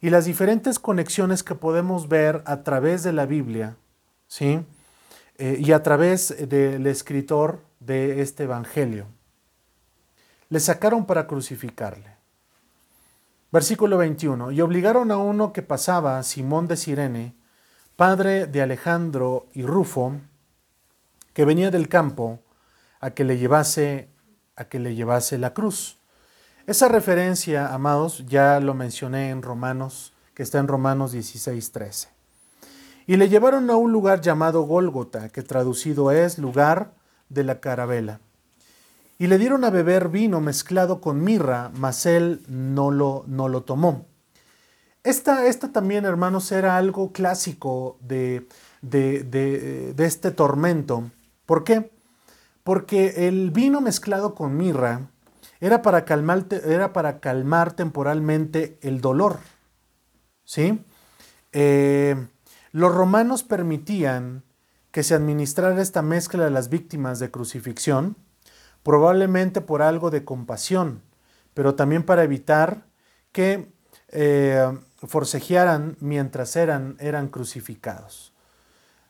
[0.00, 3.76] y las diferentes conexiones que podemos ver a través de la Biblia,
[4.28, 4.60] ¿sí?
[5.36, 9.06] y a través del escritor de este Evangelio.
[10.48, 12.13] Le sacaron para crucificarle.
[13.54, 14.50] Versículo 21.
[14.50, 17.36] Y obligaron a uno que pasaba, Simón de Sirene,
[17.94, 20.14] padre de Alejandro y Rufo,
[21.34, 22.40] que venía del campo,
[22.98, 24.08] a que le llevase,
[24.56, 25.98] a que le llevase la cruz.
[26.66, 32.08] Esa referencia, amados, ya lo mencioné en Romanos, que está en Romanos 16, 13.
[33.06, 36.94] Y le llevaron a un lugar llamado Gólgota, que traducido es lugar
[37.28, 38.18] de la carabela.
[39.18, 43.62] Y le dieron a beber vino mezclado con mirra, mas él no lo, no lo
[43.62, 44.06] tomó.
[45.02, 48.48] Esta, esta, también, hermanos, era algo clásico de,
[48.82, 51.10] de, de, de este tormento.
[51.46, 51.90] ¿Por qué?
[52.64, 55.10] porque el vino mezclado con mirra
[55.60, 59.38] era para calmar, era para calmar temporalmente el dolor.
[60.44, 60.82] ¿sí?
[61.52, 62.26] Eh,
[62.72, 64.42] los romanos permitían
[64.90, 68.16] que se administrara esta mezcla a las víctimas de crucifixión,
[68.84, 71.02] probablemente por algo de compasión,
[71.54, 72.86] pero también para evitar
[73.32, 73.72] que
[74.10, 78.32] eh, forcejearan mientras eran, eran crucificados.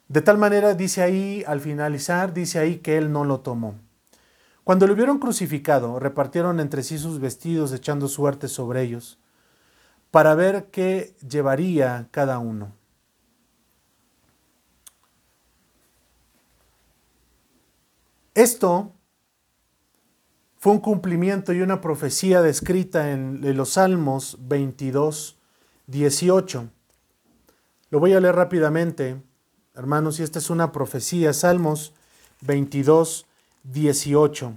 [0.08, 3.74] De tal manera, dice ahí, al finalizar, dice ahí que él no lo tomó.
[4.62, 9.18] Cuando lo hubieron crucificado, repartieron entre sí sus vestidos echando suerte sobre ellos,
[10.10, 12.72] para ver qué llevaría cada uno.
[18.34, 18.93] Esto
[20.64, 25.36] fue un cumplimiento y una profecía descrita en, los Salmos 22,
[25.88, 26.70] 18.
[27.90, 29.22] Lo voy a leer rápidamente.
[29.74, 31.92] Hermanos, y esta es una profecía, Salmos
[32.40, 33.26] 22,
[33.64, 34.54] 18.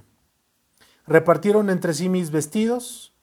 [1.07, 3.13] Repartieron entre sí mis vestidos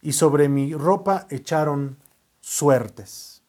[0.00, 1.96] y sobre mi ropa echaron
[2.40, 3.42] suertes.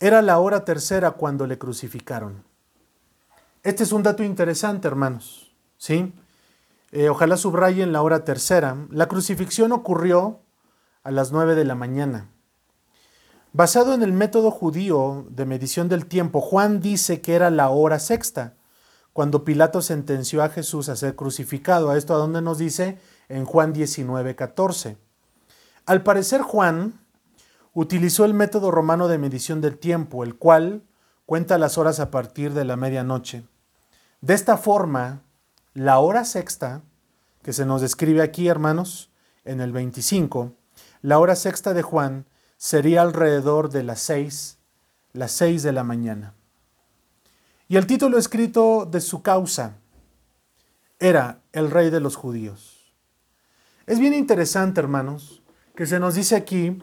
[0.00, 2.47] Era la hora tercera cuando le crucificaron.
[3.62, 5.52] Este es un dato interesante, hermanos.
[5.76, 6.12] ¿sí?
[6.90, 8.76] Eh, ojalá subrayen la hora tercera.
[8.90, 10.40] La crucifixión ocurrió
[11.02, 12.30] a las 9 de la mañana.
[13.52, 17.98] Basado en el método judío de medición del tiempo, Juan dice que era la hora
[17.98, 18.54] sexta,
[19.12, 21.90] cuando Pilato sentenció a Jesús a ser crucificado.
[21.90, 22.98] ¿A esto a dónde nos dice?
[23.28, 24.98] En Juan 19, 14.
[25.86, 27.00] Al parecer Juan
[27.72, 30.84] utilizó el método romano de medición del tiempo, el cual
[31.26, 33.44] cuenta las horas a partir de la medianoche.
[34.20, 35.22] De esta forma,
[35.74, 36.82] la hora sexta,
[37.42, 39.10] que se nos describe aquí, hermanos,
[39.44, 40.54] en el 25,
[41.02, 44.58] la hora sexta de Juan sería alrededor de las seis,
[45.12, 46.34] las seis de la mañana.
[47.68, 49.76] Y el título escrito de su causa
[50.98, 52.92] era El Rey de los Judíos.
[53.86, 55.42] Es bien interesante, hermanos,
[55.76, 56.82] que se nos dice aquí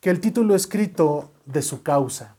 [0.00, 2.35] que el título escrito de su causa.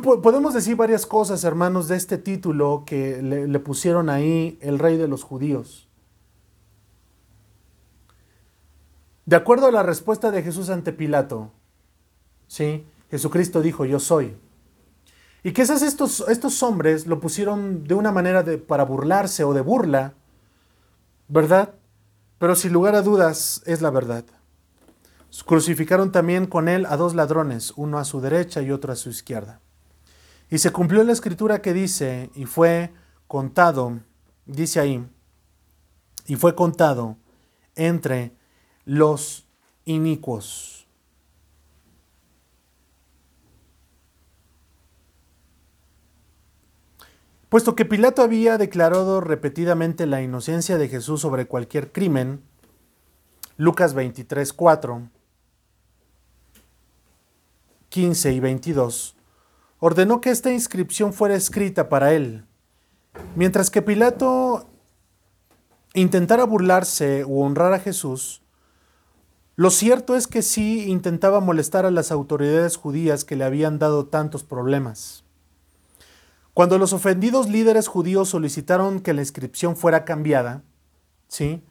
[0.00, 4.96] Podemos decir varias cosas, hermanos, de este título que le, le pusieron ahí el rey
[4.96, 5.88] de los judíos.
[9.26, 11.50] De acuerdo a la respuesta de Jesús ante Pilato,
[12.46, 12.86] ¿sí?
[13.10, 14.36] Jesucristo dijo, yo soy.
[15.42, 19.60] Y quizás estos, estos hombres lo pusieron de una manera de, para burlarse o de
[19.60, 20.14] burla,
[21.28, 21.74] ¿verdad?
[22.38, 24.24] Pero sin lugar a dudas es la verdad.
[25.46, 29.10] Crucificaron también con él a dos ladrones, uno a su derecha y otro a su
[29.10, 29.60] izquierda.
[30.54, 32.92] Y se cumplió la escritura que dice, y fue
[33.26, 33.98] contado,
[34.46, 35.04] dice ahí,
[36.28, 37.16] y fue contado
[37.74, 38.36] entre
[38.84, 39.48] los
[39.84, 40.86] inicuos.
[47.48, 52.44] Puesto que Pilato había declarado repetidamente la inocencia de Jesús sobre cualquier crimen,
[53.56, 55.10] Lucas 23, 4,
[57.88, 59.16] 15 y 22,
[59.86, 62.46] ordenó que esta inscripción fuera escrita para él.
[63.36, 64.66] Mientras que Pilato
[65.92, 68.40] intentara burlarse o honrar a Jesús,
[69.56, 74.06] lo cierto es que sí intentaba molestar a las autoridades judías que le habían dado
[74.06, 75.22] tantos problemas.
[76.54, 80.62] Cuando los ofendidos líderes judíos solicitaron que la inscripción fuera cambiada,
[81.28, 81.62] ¿sí?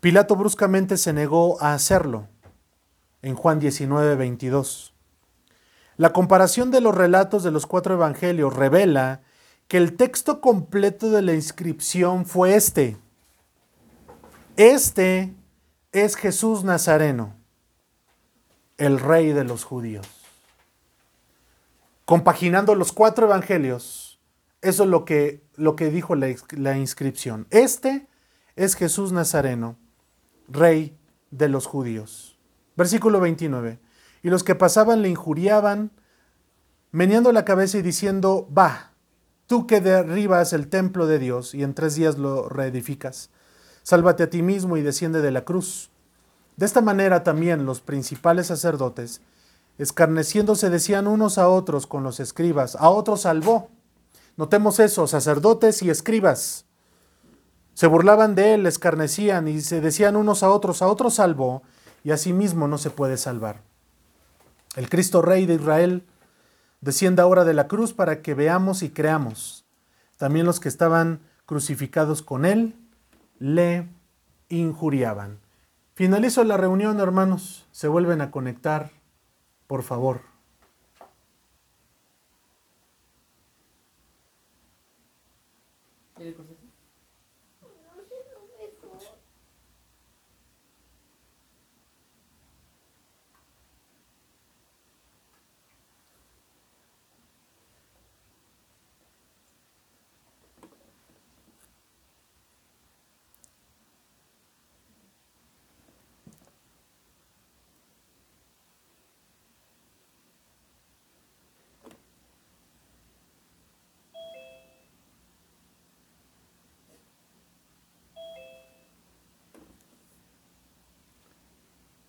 [0.00, 2.26] Pilato bruscamente se negó a hacerlo
[3.22, 4.93] en Juan 19, 22.
[5.96, 9.22] La comparación de los relatos de los cuatro evangelios revela
[9.68, 12.96] que el texto completo de la inscripción fue este.
[14.56, 15.32] Este
[15.92, 17.34] es Jesús Nazareno,
[18.76, 20.06] el rey de los judíos.
[22.04, 24.20] Compaginando los cuatro evangelios,
[24.60, 27.46] eso es lo que, lo que dijo la, la inscripción.
[27.50, 28.08] Este
[28.56, 29.76] es Jesús Nazareno,
[30.48, 30.96] rey
[31.30, 32.36] de los judíos.
[32.76, 33.78] Versículo 29.
[34.24, 35.92] Y los que pasaban le injuriaban,
[36.90, 38.90] meneando la cabeza y diciendo, va,
[39.46, 43.30] tú que derribas el templo de Dios y en tres días lo reedificas
[43.84, 45.90] Sálvate a ti mismo y desciende de la cruz.
[46.56, 49.20] De esta manera también los principales sacerdotes,
[49.76, 53.68] escarneciéndose, decían unos a otros con los escribas, a otros salvó.
[54.38, 56.64] Notemos eso, sacerdotes y escribas.
[57.74, 61.62] Se burlaban de él, escarnecían y se decían unos a otros, a otros salvó,
[62.02, 63.73] y a sí mismo no se puede salvar.
[64.76, 66.04] El Cristo Rey de Israel
[66.80, 69.64] descienda ahora de la cruz para que veamos y creamos.
[70.16, 72.74] También los que estaban crucificados con él
[73.38, 73.88] le
[74.48, 75.38] injuriaban.
[75.94, 77.66] Finalizo la reunión, hermanos.
[77.70, 78.90] Se vuelven a conectar,
[79.66, 80.33] por favor.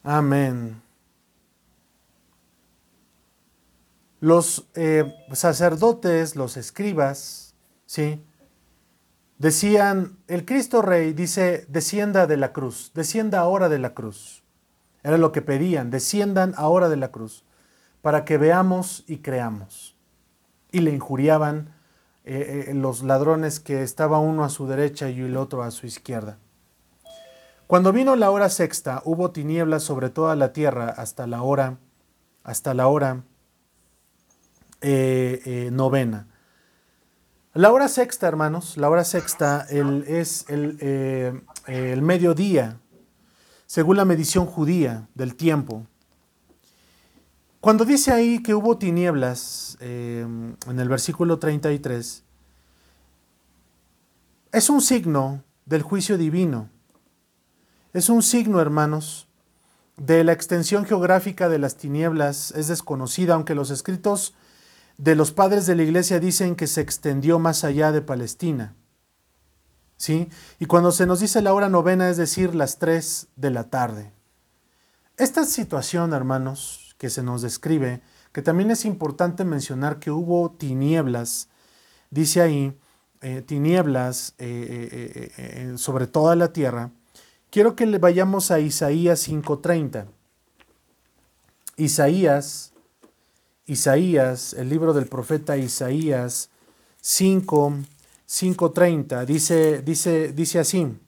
[0.05, 0.83] Amén.
[4.19, 7.55] Los eh, sacerdotes, los escribas,
[7.87, 8.23] ¿sí?
[9.39, 14.43] Decían, el Cristo Rey dice, descienda de la cruz, descienda ahora de la cruz.
[15.01, 17.43] Era lo que pedían, desciendan ahora de la cruz,
[18.03, 19.97] para que veamos y creamos.
[20.71, 21.73] Y le injuriaban
[22.25, 25.87] eh, eh, los ladrones que estaba uno a su derecha y el otro a su
[25.87, 26.37] izquierda.
[27.67, 31.79] Cuando vino la hora sexta, hubo tinieblas sobre toda la tierra hasta la hora,
[32.43, 33.23] hasta la hora
[34.81, 36.27] eh, eh, novena.
[37.55, 42.79] La hora sexta, hermanos, la hora sexta es el, eh, el mediodía,
[43.65, 45.87] según la medición judía del tiempo.
[47.61, 52.23] Cuando dice ahí que hubo tinieblas, en el versículo 33,
[54.51, 56.74] es un signo del juicio divino.
[57.95, 59.25] Es un signo, hermanos,
[59.95, 62.51] de la extensión geográfica de las tinieblas.
[62.51, 64.33] Es desconocida, aunque los escritos
[64.97, 68.75] de los padres de la iglesia dicen que se extendió más allá de Palestina.
[69.95, 70.27] ¿Sí?
[70.59, 74.11] Y cuando se nos dice la hora novena, es decir, las tres de la tarde.
[75.15, 78.01] Esta situación, hermanos, que se nos describe,
[78.33, 81.47] que también es importante mencionar que hubo tinieblas,
[82.09, 82.77] dice ahí,
[83.21, 86.91] eh, tinieblas eh, eh, sobre toda la tierra,
[87.55, 90.07] Quiero que le vayamos a Isaías 5:30.
[91.77, 92.73] Isaías,
[93.65, 96.49] Isaías, el libro del profeta Isaías
[96.99, 97.75] 5,
[98.27, 100.99] 5:30, dice, dice, dice así.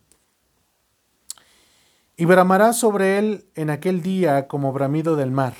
[2.16, 5.54] Y bramará sobre él en aquel día como bramido del mar.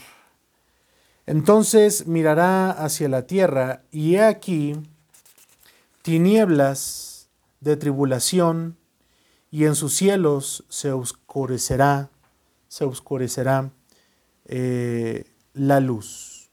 [1.26, 4.74] Entonces mirará hacia la tierra y he aquí
[6.02, 7.28] tinieblas
[7.60, 8.78] de tribulación
[9.50, 12.10] y en sus cielos se oscurecerá,
[12.68, 13.72] se oscurecerá
[14.46, 16.50] eh, la luz.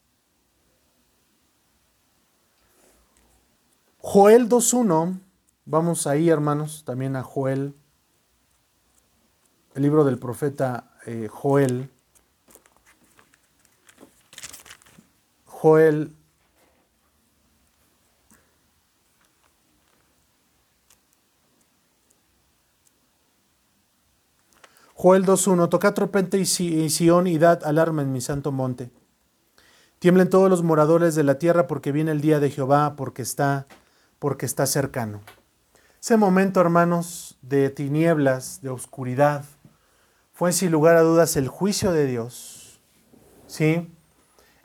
[3.99, 5.18] Joel 2.1,
[5.64, 7.74] vamos ahí hermanos, también a Joel,
[9.74, 11.90] el libro del profeta eh, Joel.
[15.47, 16.14] Joel
[25.05, 28.88] Joel 2.1, toca trompeta y Sión y dad alarma en mi santo monte.
[29.98, 33.66] Tiemblen todos los moradores de la tierra porque viene el día de Jehová, porque está,
[34.18, 35.20] porque está cercano.
[36.00, 39.44] Ese momento, hermanos, de tinieblas, de oscuridad,
[40.32, 42.80] fue sin lugar a dudas el juicio de Dios.
[43.46, 43.92] ¿Sí?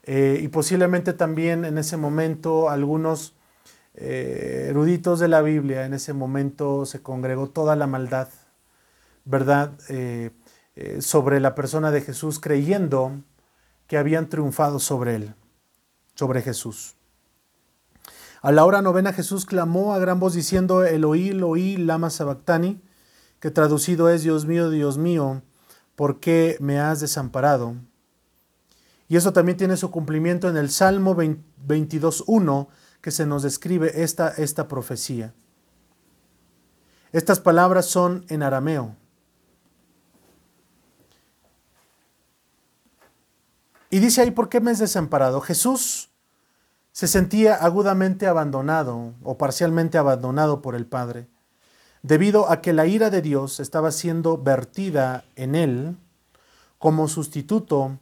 [0.03, 3.35] Eh, y posiblemente también en ese momento algunos
[3.93, 8.29] eh, eruditos de la Biblia, en ese momento se congregó toda la maldad
[9.29, 10.31] ¿verdad?, eh,
[10.75, 13.21] eh, sobre la persona de Jesús, creyendo
[13.85, 15.35] que habían triunfado sobre él,
[16.15, 16.95] sobre Jesús.
[18.41, 22.81] A la hora novena Jesús clamó a gran voz diciendo, Eloí, Eloí, lama sabactani,
[23.39, 25.43] que traducido es, Dios mío, Dios mío,
[25.95, 27.75] ¿por qué me has desamparado?
[29.07, 32.67] Y eso también tiene su cumplimiento en el Salmo 22.1,
[33.01, 35.33] que se nos describe esta, esta profecía.
[37.11, 38.95] Estas palabras son en arameo.
[43.89, 45.41] Y dice ahí, ¿por qué me has desamparado?
[45.41, 46.09] Jesús
[46.91, 51.27] se sentía agudamente abandonado o parcialmente abandonado por el Padre,
[52.03, 55.97] debido a que la ira de Dios estaba siendo vertida en él
[56.77, 57.97] como sustituto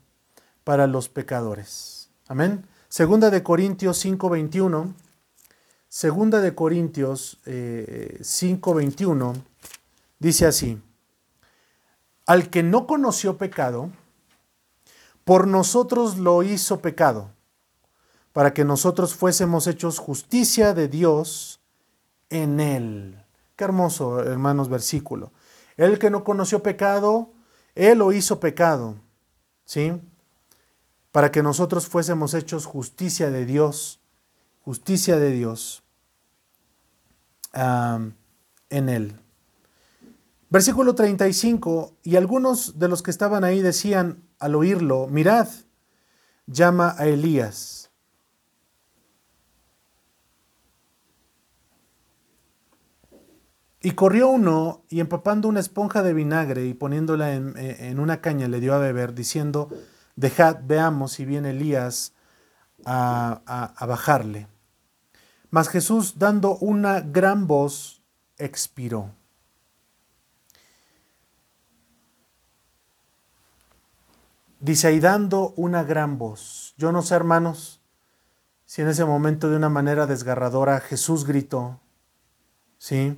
[0.64, 2.10] para los pecadores.
[2.28, 2.66] Amén.
[2.90, 4.94] Segunda de Corintios 5:21.
[5.90, 9.42] Segunda de Corintios 5:21 eh,
[10.20, 10.82] dice así:
[12.26, 13.90] Al que no conoció pecado,
[15.28, 17.32] por nosotros lo hizo pecado,
[18.32, 21.60] para que nosotros fuésemos hechos justicia de Dios
[22.30, 23.26] en él.
[23.58, 25.34] Qué hermoso, hermanos, versículo.
[25.76, 27.34] El que no conoció pecado,
[27.76, 28.96] él lo hizo pecado,
[29.66, 30.02] ¿sí?
[31.12, 34.00] Para que nosotros fuésemos hechos justicia de Dios,
[34.64, 35.84] justicia de Dios
[37.52, 39.20] en él.
[40.50, 45.48] Versículo 35, y algunos de los que estaban ahí decían, al oírlo, mirad,
[46.46, 47.92] llama a Elías.
[53.82, 58.60] Y corrió uno y empapando una esponja de vinagre y poniéndola en, una caña le
[58.60, 59.70] dio a beber, diciendo,
[60.16, 62.14] dejad, veamos si viene Elías
[62.86, 64.48] a, a bajarle.
[65.50, 68.02] Mas Jesús, dando una gran voz,
[68.38, 69.17] expiró.
[74.60, 76.74] Dice ahí dando una gran voz.
[76.78, 77.82] Yo no sé, hermanos,
[78.66, 81.80] si en ese momento de una manera desgarradora Jesús gritó,
[82.80, 83.18] ¿sí?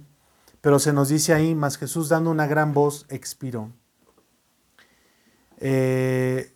[0.61, 3.71] Pero se nos dice ahí, más Jesús dando una gran voz expiró.
[5.57, 6.53] Eh,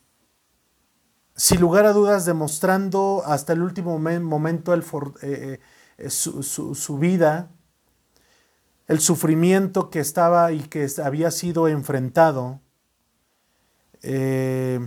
[1.36, 4.84] sin lugar a dudas, demostrando hasta el último momento el
[5.22, 5.60] eh,
[5.98, 7.50] eh, su vida,
[8.88, 12.60] el sufrimiento que estaba y que había sido enfrentado
[14.04, 14.80] eh,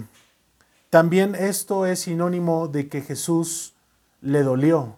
[0.91, 3.75] también esto es sinónimo de que Jesús
[4.21, 4.97] le dolió.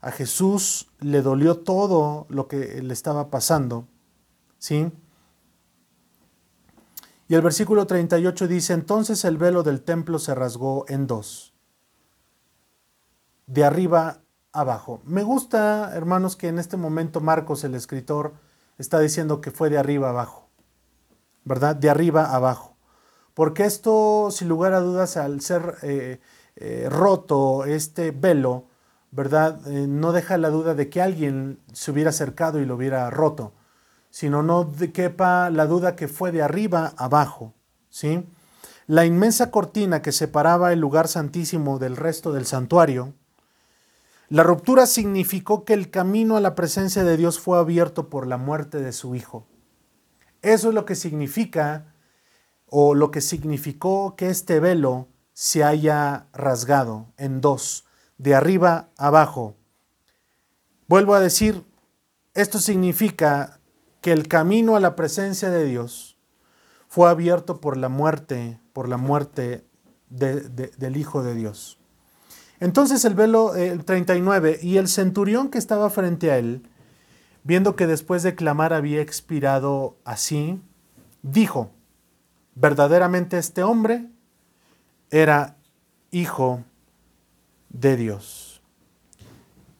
[0.00, 3.86] A Jesús le dolió todo lo que le estaba pasando.
[4.58, 4.90] ¿Sí?
[7.26, 11.52] Y el versículo 38 dice, entonces el velo del templo se rasgó en dos,
[13.46, 15.02] de arriba abajo.
[15.04, 18.32] Me gusta, hermanos, que en este momento Marcos, el escritor,
[18.78, 20.48] está diciendo que fue de arriba abajo,
[21.44, 21.76] ¿verdad?
[21.76, 22.77] De arriba abajo
[23.38, 26.18] porque esto, sin lugar a dudas, al ser eh,
[26.56, 28.64] eh, roto este velo,
[29.12, 29.60] ¿verdad?
[29.68, 33.52] Eh, no deja la duda de que alguien se hubiera acercado y lo hubiera roto,
[34.10, 37.54] sino no quepa la duda que fue de arriba abajo,
[37.90, 38.26] ¿sí?
[38.88, 43.14] La inmensa cortina que separaba el lugar santísimo del resto del santuario,
[44.30, 48.36] la ruptura significó que el camino a la presencia de Dios fue abierto por la
[48.36, 49.46] muerte de su Hijo.
[50.42, 51.94] Eso es lo que significa
[52.70, 57.84] o lo que significó que este velo se haya rasgado en dos,
[58.18, 59.54] de arriba abajo.
[60.88, 61.64] Vuelvo a decir,
[62.34, 63.60] esto significa
[64.00, 66.18] que el camino a la presencia de Dios
[66.88, 69.64] fue abierto por la muerte, por la muerte
[70.08, 71.78] del Hijo de Dios.
[72.60, 76.68] Entonces el velo el 39 y el centurión que estaba frente a él,
[77.44, 80.60] viendo que después de clamar había expirado así,
[81.22, 81.70] dijo,
[82.60, 84.06] verdaderamente este hombre
[85.10, 85.56] era
[86.10, 86.64] hijo
[87.68, 88.62] de Dios.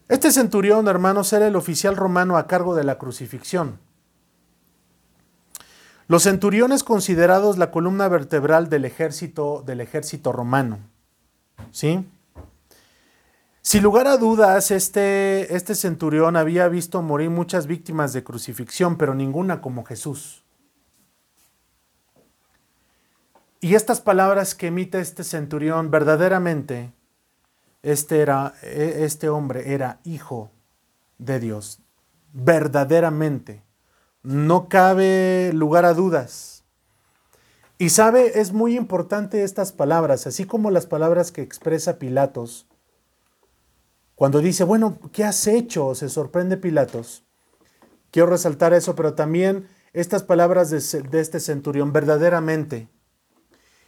[0.09, 3.79] Este centurión, hermanos, era el oficial romano a cargo de la crucifixión.
[6.07, 10.79] Los centuriones considerados la columna vertebral del ejército, del ejército romano.
[11.71, 12.07] ¿Sí?
[13.61, 19.15] Sin lugar a dudas, este, este centurión había visto morir muchas víctimas de crucifixión, pero
[19.15, 20.43] ninguna como Jesús.
[23.61, 26.93] Y estas palabras que emite este centurión, verdaderamente,
[27.83, 30.51] este, era, e, este hombre era hijo
[31.19, 31.81] de Dios.
[32.33, 33.65] Verdaderamente.
[34.23, 36.65] No cabe lugar a dudas.
[37.79, 42.67] Y sabe, es muy importante estas palabras, así como las palabras que expresa Pilatos.
[44.17, 45.95] Cuando dice, bueno, ¿qué has hecho?
[45.95, 47.25] Se sorprende Pilatos.
[48.11, 52.89] Quiero resaltar eso, pero también estas palabras de, de este centurión, verdaderamente.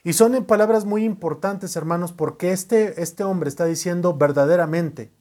[0.02, 5.12] Y son palabras muy importantes, hermanos, porque este, este hombre está diciendo verdaderamente.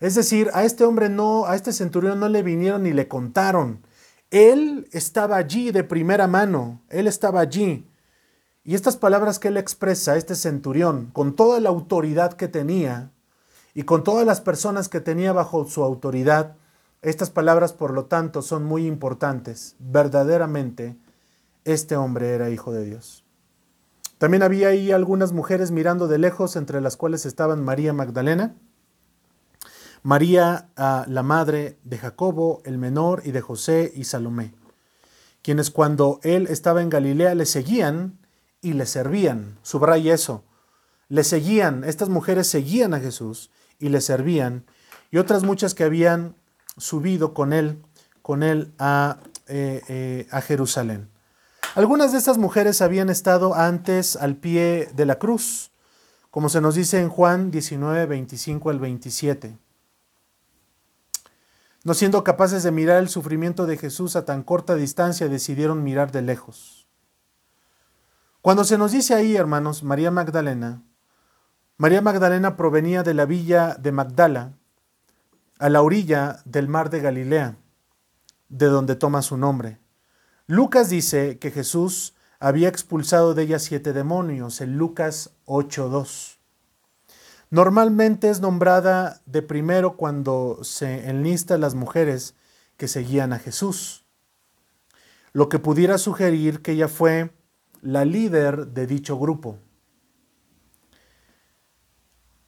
[0.00, 3.86] Es decir, a este hombre no, a este centurión no le vinieron ni le contaron.
[4.30, 7.88] Él estaba allí de primera mano, él estaba allí.
[8.64, 13.12] Y estas palabras que él expresa, este centurión, con toda la autoridad que tenía
[13.74, 16.56] y con todas las personas que tenía bajo su autoridad,
[17.02, 19.76] estas palabras, por lo tanto, son muy importantes.
[19.78, 20.96] Verdaderamente,
[21.64, 23.25] este hombre era hijo de Dios.
[24.18, 28.54] También había ahí algunas mujeres mirando de lejos, entre las cuales estaban María Magdalena,
[30.02, 34.54] María, ah, la madre de Jacobo, el menor, y de José y Salomé,
[35.42, 38.18] quienes cuando él estaba en Galilea le seguían
[38.62, 39.58] y le servían.
[39.62, 40.44] Subraya eso.
[41.08, 44.64] Le seguían, estas mujeres seguían a Jesús y le servían,
[45.10, 46.36] y otras muchas que habían
[46.76, 47.82] subido con él,
[48.22, 51.08] con él a, eh, eh, a Jerusalén.
[51.76, 55.72] Algunas de estas mujeres habían estado antes al pie de la cruz,
[56.30, 59.58] como se nos dice en Juan 19, 25 al 27.
[61.84, 66.12] No siendo capaces de mirar el sufrimiento de Jesús a tan corta distancia, decidieron mirar
[66.12, 66.88] de lejos.
[68.40, 70.82] Cuando se nos dice ahí, hermanos, María Magdalena,
[71.76, 74.54] María Magdalena provenía de la villa de Magdala,
[75.58, 77.58] a la orilla del mar de Galilea,
[78.48, 79.78] de donde toma su nombre.
[80.48, 86.38] Lucas dice que Jesús había expulsado de ella siete demonios en Lucas 8.2.
[87.50, 92.36] Normalmente es nombrada de primero cuando se enlista las mujeres
[92.76, 94.06] que seguían a Jesús,
[95.32, 97.32] lo que pudiera sugerir que ella fue
[97.82, 99.58] la líder de dicho grupo.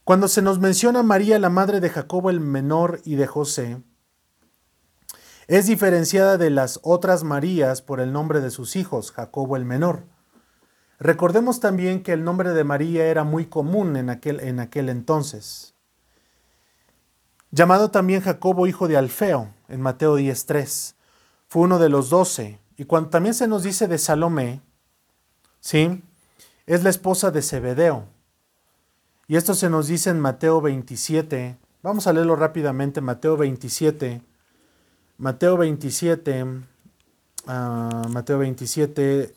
[0.04, 3.82] Cuando se nos menciona María, la madre de Jacobo el menor y de José,
[5.48, 10.04] es diferenciada de las otras Marías por el nombre de sus hijos, Jacobo el menor.
[11.00, 15.74] Recordemos también que el nombre de María era muy común en aquel, en aquel entonces.
[17.50, 20.94] Llamado también Jacobo hijo de Alfeo, en Mateo 10.3.
[21.46, 22.60] Fue uno de los doce.
[22.76, 24.60] Y cuando también se nos dice de Salomé,
[25.60, 26.02] ¿sí?
[26.66, 28.04] Es la esposa de Zebedeo.
[29.26, 31.56] Y esto se nos dice en Mateo 27.
[31.82, 34.20] Vamos a leerlo rápidamente, Mateo 27,
[35.20, 36.46] Mateo 27,
[37.48, 39.34] ah, Mateo 27,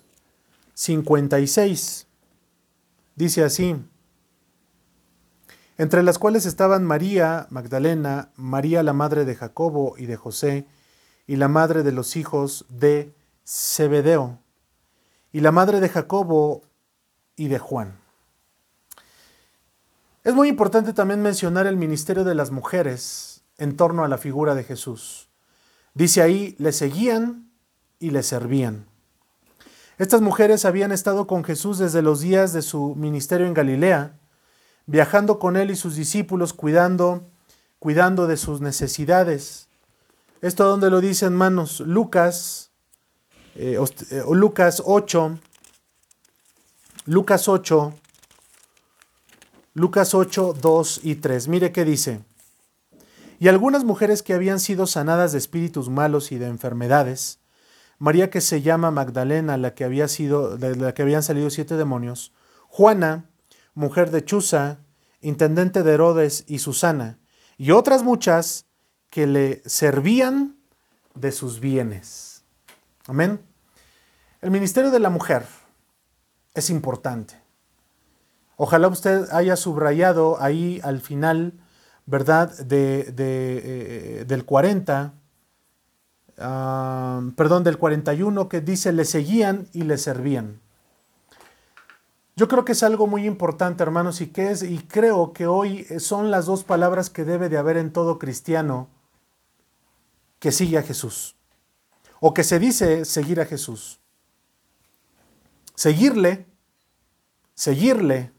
[0.75, 2.07] 56.
[3.15, 3.75] Dice así,
[5.79, 10.67] entre las cuales estaban María Magdalena, María la madre de Jacobo y de José,
[11.25, 14.37] y la madre de los hijos de Zebedeo,
[15.31, 16.61] y la madre de Jacobo
[17.35, 17.99] y de Juan.
[20.23, 24.53] Es muy importante también mencionar el ministerio de las mujeres en torno a la figura
[24.53, 25.30] de Jesús.
[25.93, 27.51] Dice ahí, le seguían
[27.99, 28.87] y le servían.
[29.97, 34.17] Estas mujeres habían estado con Jesús desde los días de su ministerio en Galilea,
[34.85, 37.29] viajando con él y sus discípulos, cuidando,
[37.77, 39.67] cuidando de sus necesidades.
[40.41, 42.71] Esto donde lo dice, hermanos, Lucas,
[43.55, 43.77] eh,
[44.09, 45.37] eh, Lucas 8,
[47.05, 47.93] Lucas 8,
[49.73, 51.47] Lucas 8, 2 y 3.
[51.47, 52.21] Mire qué dice
[53.41, 57.39] y algunas mujeres que habían sido sanadas de espíritus malos y de enfermedades,
[57.97, 61.75] María que se llama Magdalena, la que había sido, de la que habían salido siete
[61.75, 62.33] demonios,
[62.67, 63.31] Juana,
[63.73, 64.81] mujer de Chuza,
[65.21, 67.17] intendente de Herodes y Susana,
[67.57, 68.67] y otras muchas
[69.09, 70.57] que le servían
[71.15, 72.43] de sus bienes.
[73.07, 73.41] Amén.
[74.41, 75.47] El ministerio de la mujer
[76.53, 77.41] es importante.
[78.55, 81.59] Ojalá usted haya subrayado ahí al final,
[82.05, 82.57] ¿verdad?
[82.59, 85.13] De, eh, del 40,
[86.39, 90.59] ah, perdón, del 41, que dice, le seguían y le servían.
[92.35, 95.85] Yo creo que es algo muy importante, hermanos, y que es, y creo que hoy
[95.99, 98.87] son las dos palabras que debe de haber en todo cristiano
[100.39, 101.35] que sigue a Jesús,
[102.19, 103.99] o que se dice seguir a Jesús.
[105.75, 106.47] Seguirle,
[107.53, 108.31] seguirle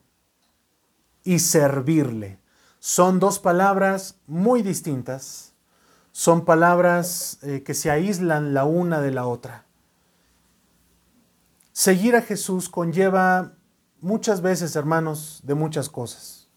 [1.23, 2.42] y servirle.
[2.85, 5.55] Son dos palabras muy distintas,
[6.11, 9.67] son palabras eh, que se aíslan la una de la otra.
[11.71, 13.53] Seguir a Jesús conlleva
[14.01, 16.49] muchas veces, hermanos, de muchas cosas.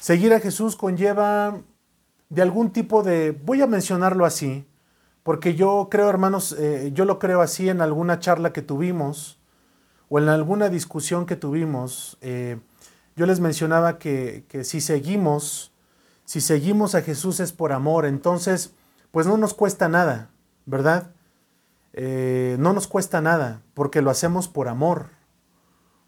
[0.00, 1.60] Seguir a Jesús conlleva
[2.30, 4.66] de algún tipo de, voy a mencionarlo así,
[5.22, 9.38] porque yo creo, hermanos, eh, yo lo creo así en alguna charla que tuvimos
[10.08, 12.16] o en alguna discusión que tuvimos.
[12.22, 12.58] Eh,
[13.16, 15.72] yo les mencionaba que, que, si seguimos,
[16.24, 18.72] si seguimos a Jesús es por amor, entonces,
[19.10, 20.30] pues no nos cuesta nada,
[20.66, 21.10] ¿verdad?
[21.92, 25.16] Eh, no nos cuesta nada, porque lo hacemos por amor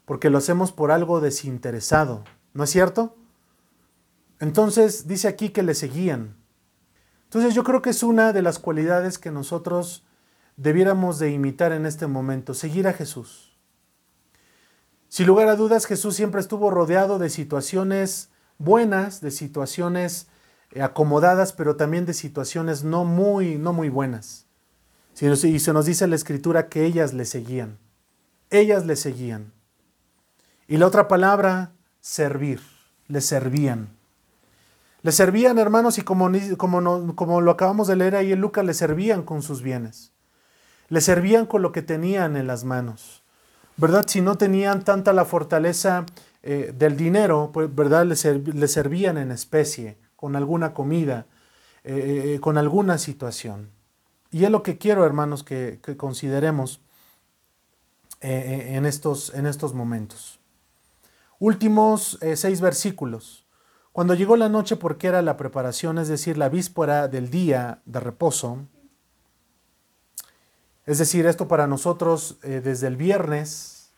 [0.09, 2.23] porque lo hacemos por algo desinteresado,
[2.55, 3.15] ¿no es cierto?
[4.39, 6.35] Entonces dice aquí que le seguían.
[7.25, 10.07] Entonces yo creo que es una de las cualidades que nosotros
[10.57, 13.48] debiéramos de imitar en este momento, seguir a Jesús.
[15.09, 18.29] Sin lugar a dudas, Jesús siempre estuvo rodeado de situaciones
[18.59, 20.27] buenas, de situaciones
[20.71, 24.45] eh, acomodadas, pero también de situaciones no muy, no muy buenas.
[25.19, 27.79] Y se nos dice en la escritura que ellas le seguían.
[28.51, 29.51] Ellas le seguían.
[30.67, 32.61] Y la otra palabra, servir.
[33.07, 33.89] Le servían.
[35.01, 38.75] Le servían, hermanos, y como, como, como lo acabamos de leer ahí en Lucas, le
[38.75, 40.11] servían con sus bienes.
[40.87, 43.18] Le servían con lo que tenían en las manos.
[43.79, 44.05] ¿Verdad?
[44.07, 46.05] Si no tenían tanta la fortaleza
[46.43, 48.05] eh, del dinero, pues, ¿verdad?
[48.05, 48.17] Le,
[48.67, 51.27] servían en especie, con alguna comida,
[51.85, 53.69] eh, eh, con alguna situación.
[54.31, 56.81] Y es lo que quiero, hermanos, que, que consideremos
[58.19, 60.41] en, estos, en estos momentos.
[61.39, 63.47] Últimos seis versículos.
[63.93, 68.01] Cuando llegó la noche porque era la preparación, es decir, la víspera del día de
[68.01, 68.67] reposo,
[70.89, 73.91] es decir, esto para nosotros eh, desde el viernes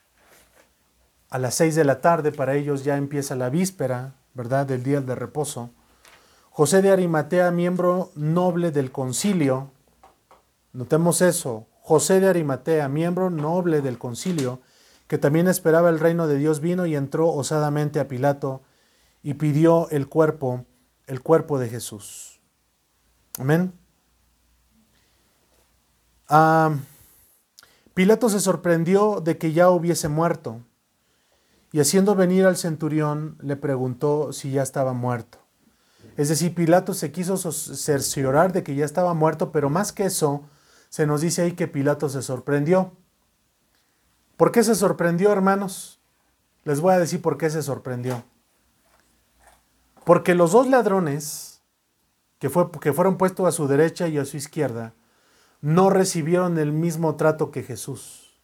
[1.29, 4.99] a las seis de la tarde, para ellos ya empieza la víspera, ¿verdad?, del día
[4.99, 5.69] de reposo.
[6.49, 9.71] José de Arimatea, miembro noble del concilio,
[10.73, 14.59] notemos eso, José de Arimatea, miembro noble del concilio,
[15.07, 18.63] que también esperaba el reino de Dios, vino y entró osadamente a Pilato
[19.23, 20.65] y pidió el cuerpo,
[21.07, 22.41] el cuerpo de Jesús.
[23.39, 23.80] Amén.
[27.93, 30.61] Pilato se sorprendió de que ya hubiese muerto
[31.73, 35.39] y haciendo venir al centurión le preguntó si ya estaba muerto.
[36.17, 40.43] Es decir, Pilato se quiso cerciorar de que ya estaba muerto, pero más que eso,
[40.89, 42.93] se nos dice ahí que Pilato se sorprendió.
[44.37, 45.99] ¿Por qué se sorprendió, hermanos?
[46.63, 48.23] Les voy a decir por qué se sorprendió.
[50.03, 51.61] Porque los dos ladrones
[52.39, 54.93] que fueron puestos a su derecha y a su izquierda
[55.61, 58.39] no recibieron el mismo trato que Jesús.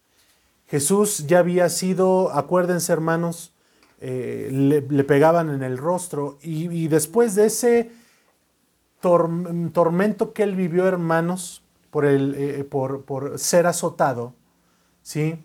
[0.67, 3.53] Jesús ya había sido, acuérdense hermanos,
[3.99, 7.91] eh, le, pegaban en el rostro y, después de ese
[9.01, 14.33] tormento que él vivió, hermanos, por, el, eh, por, por ser azotado,
[15.01, 15.43] ¿sí?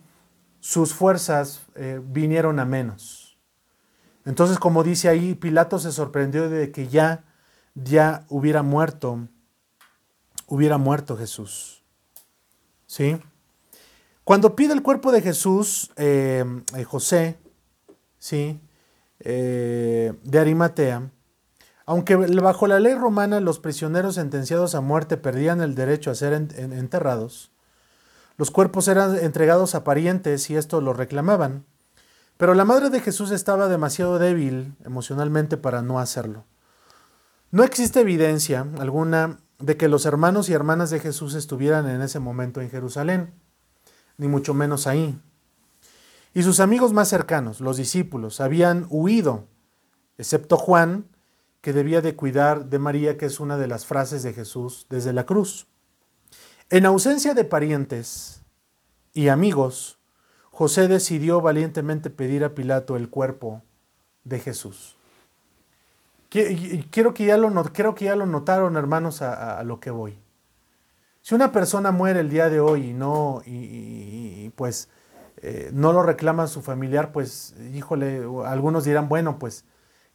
[0.62, 3.36] sus fuerzas eh, vinieron a menos.
[4.24, 7.24] Entonces, como dice ahí, Pilato se sorprendió de que ya,
[7.74, 9.26] ya hubiera muerto,
[10.52, 11.82] hubiera muerto Jesús.
[12.86, 13.18] ¿Sí?
[14.22, 16.44] Cuando pide el cuerpo de Jesús, eh,
[16.76, 17.38] eh, José,
[18.18, 18.60] ¿sí?
[19.18, 21.10] de Arimatea,
[21.86, 26.32] aunque bajo la ley romana los prisioneros sentenciados a muerte perdían el derecho a ser
[26.32, 27.52] enterrados,
[28.36, 31.64] los cuerpos eran entregados a parientes y esto lo reclamaban.
[32.36, 36.44] Pero la madre de Jesús estaba demasiado débil emocionalmente para no hacerlo.
[37.52, 42.18] No existe evidencia alguna de que los hermanos y hermanas de Jesús estuvieran en ese
[42.18, 43.32] momento en Jerusalén,
[44.18, 45.18] ni mucho menos ahí.
[46.34, 49.46] Y sus amigos más cercanos, los discípulos, habían huido,
[50.18, 51.06] excepto Juan,
[51.60, 55.12] que debía de cuidar de María, que es una de las frases de Jesús desde
[55.12, 55.68] la cruz.
[56.68, 58.42] En ausencia de parientes
[59.12, 59.98] y amigos,
[60.50, 63.62] José decidió valientemente pedir a Pilato el cuerpo
[64.24, 64.96] de Jesús.
[66.32, 70.18] Quiero que ya lo, creo que ya lo notaron, hermanos, a, lo que voy.
[71.20, 74.88] Si una persona muere el día de hoy y no, y, pues
[75.42, 79.66] eh, no lo reclama su familiar, pues híjole, algunos dirán, bueno, pues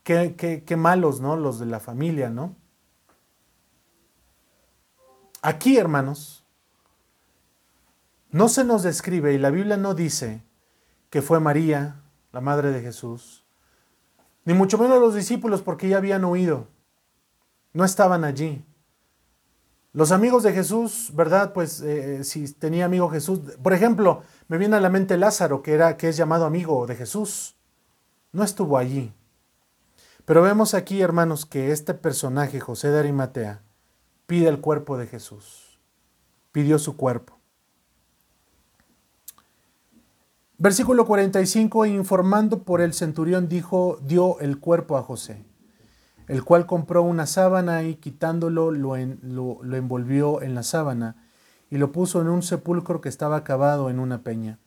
[0.01, 1.35] qué, qué malos, ¿no?
[1.35, 2.55] Los de la familia, ¿no?
[5.43, 6.43] Aquí, hermanos,
[8.31, 10.41] no se nos describe y la Biblia no dice
[11.11, 12.01] que fue María,
[12.31, 13.36] la madre de Jesús,
[14.47, 16.69] ni mucho menos los discípulos porque ya habían huido,
[17.73, 18.63] no estaban allí.
[19.91, 21.51] Los amigos de Jesús, ¿verdad?
[21.51, 25.73] Pues eh, si tenía amigo Jesús, por ejemplo, me viene a la mente Lázaro, que,
[25.73, 27.57] era, que es llamado amigo de Jesús,
[28.31, 29.13] no estuvo allí.
[30.23, 33.63] Pero vemos aquí, hermanos, que este personaje, José de Arimatea,
[34.27, 35.77] pide el cuerpo de Jesús,
[36.53, 37.36] pidió su cuerpo.
[40.59, 45.45] Versículo 45, informando por el centurión, dijo, dio el cuerpo a José,
[46.27, 51.27] el cual compró una sábana y quitándolo lo, lo, envolvió en la sábana
[51.69, 54.57] y lo puso en un sepulcro que estaba cavado en una peña.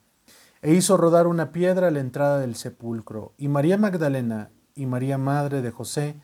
[0.63, 3.35] E hizo rodar una piedra a la entrada del sepulcro.
[3.37, 6.21] Y María Magdalena y María Madre de José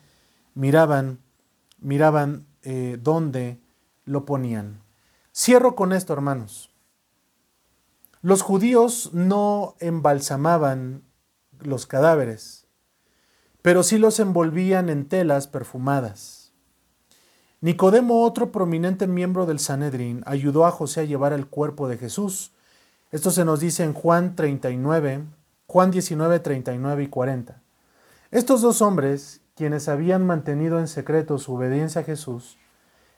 [0.53, 1.19] miraban,
[1.79, 3.59] miraban eh, dónde
[4.05, 4.81] lo ponían.
[5.33, 6.71] Cierro con esto, hermanos.
[8.27, 11.03] Los judíos no embalsamaban
[11.61, 12.67] los cadáveres,
[13.61, 16.51] pero sí los envolvían en telas perfumadas.
[17.61, 22.51] Nicodemo, otro prominente miembro del Sanedrín, ayudó a José a llevar el cuerpo de Jesús.
[23.11, 25.23] Esto se nos dice en Juan 39,
[25.65, 27.61] Juan 19, 39 y 40.
[28.31, 32.57] Estos dos hombres, quienes habían mantenido en secreto su obediencia a Jesús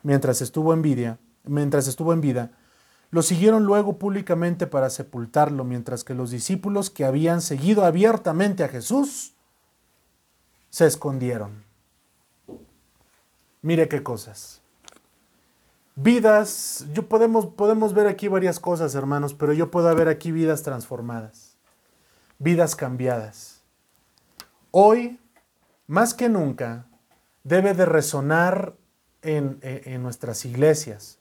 [0.04, 2.52] mientras estuvo en vida, mientras estuvo en vida,
[3.12, 8.68] lo siguieron luego públicamente para sepultarlo, mientras que los discípulos que habían seguido abiertamente a
[8.68, 9.34] Jesús
[10.70, 11.64] se escondieron.
[13.62, 14.62] Mire qué cosas.
[15.96, 20.64] Vidas, yo podemos, podemos ver aquí varias cosas, hermanos, pero yo puedo ver aquí vidas
[20.64, 21.58] transformadas,
[22.38, 23.64] vidas cambiadas.
[24.72, 25.20] Hoy,
[25.88, 26.86] más que nunca,
[27.44, 28.76] debe de resonar
[29.24, 31.19] en, en nuestras iglesias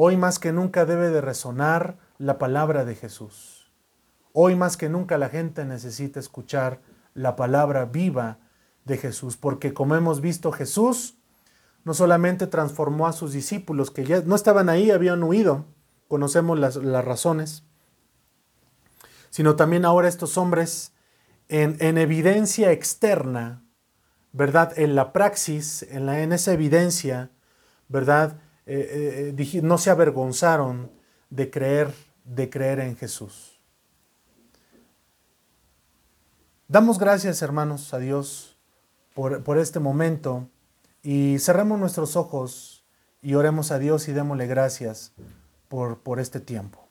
[0.00, 3.68] Hoy más que nunca debe de resonar la palabra de Jesús.
[4.32, 6.80] Hoy más que nunca la gente necesita escuchar
[7.14, 8.38] la palabra viva
[8.84, 11.18] de Jesús, porque como hemos visto Jesús
[11.82, 15.64] no solamente transformó a sus discípulos, que ya no estaban ahí, habían huido,
[16.06, 17.64] conocemos las, razones,
[19.30, 20.92] sino también ahora estos hombres
[21.48, 23.64] en, en, evidencia externa,
[24.30, 24.78] ¿verdad?
[24.78, 27.32] En la praxis, en, en esa evidencia,
[27.88, 28.38] ¿verdad?
[28.70, 30.90] Eh, eh, no se avergonzaron
[31.30, 31.94] de creer,
[32.24, 33.58] de creer en Jesús.
[36.68, 38.58] Damos gracias, hermanos, a Dios
[39.14, 40.50] por, este momento
[41.02, 42.84] y cerremos nuestros ojos
[43.22, 45.14] y oremos a Dios y démosle gracias
[45.68, 46.87] por, por este tiempo.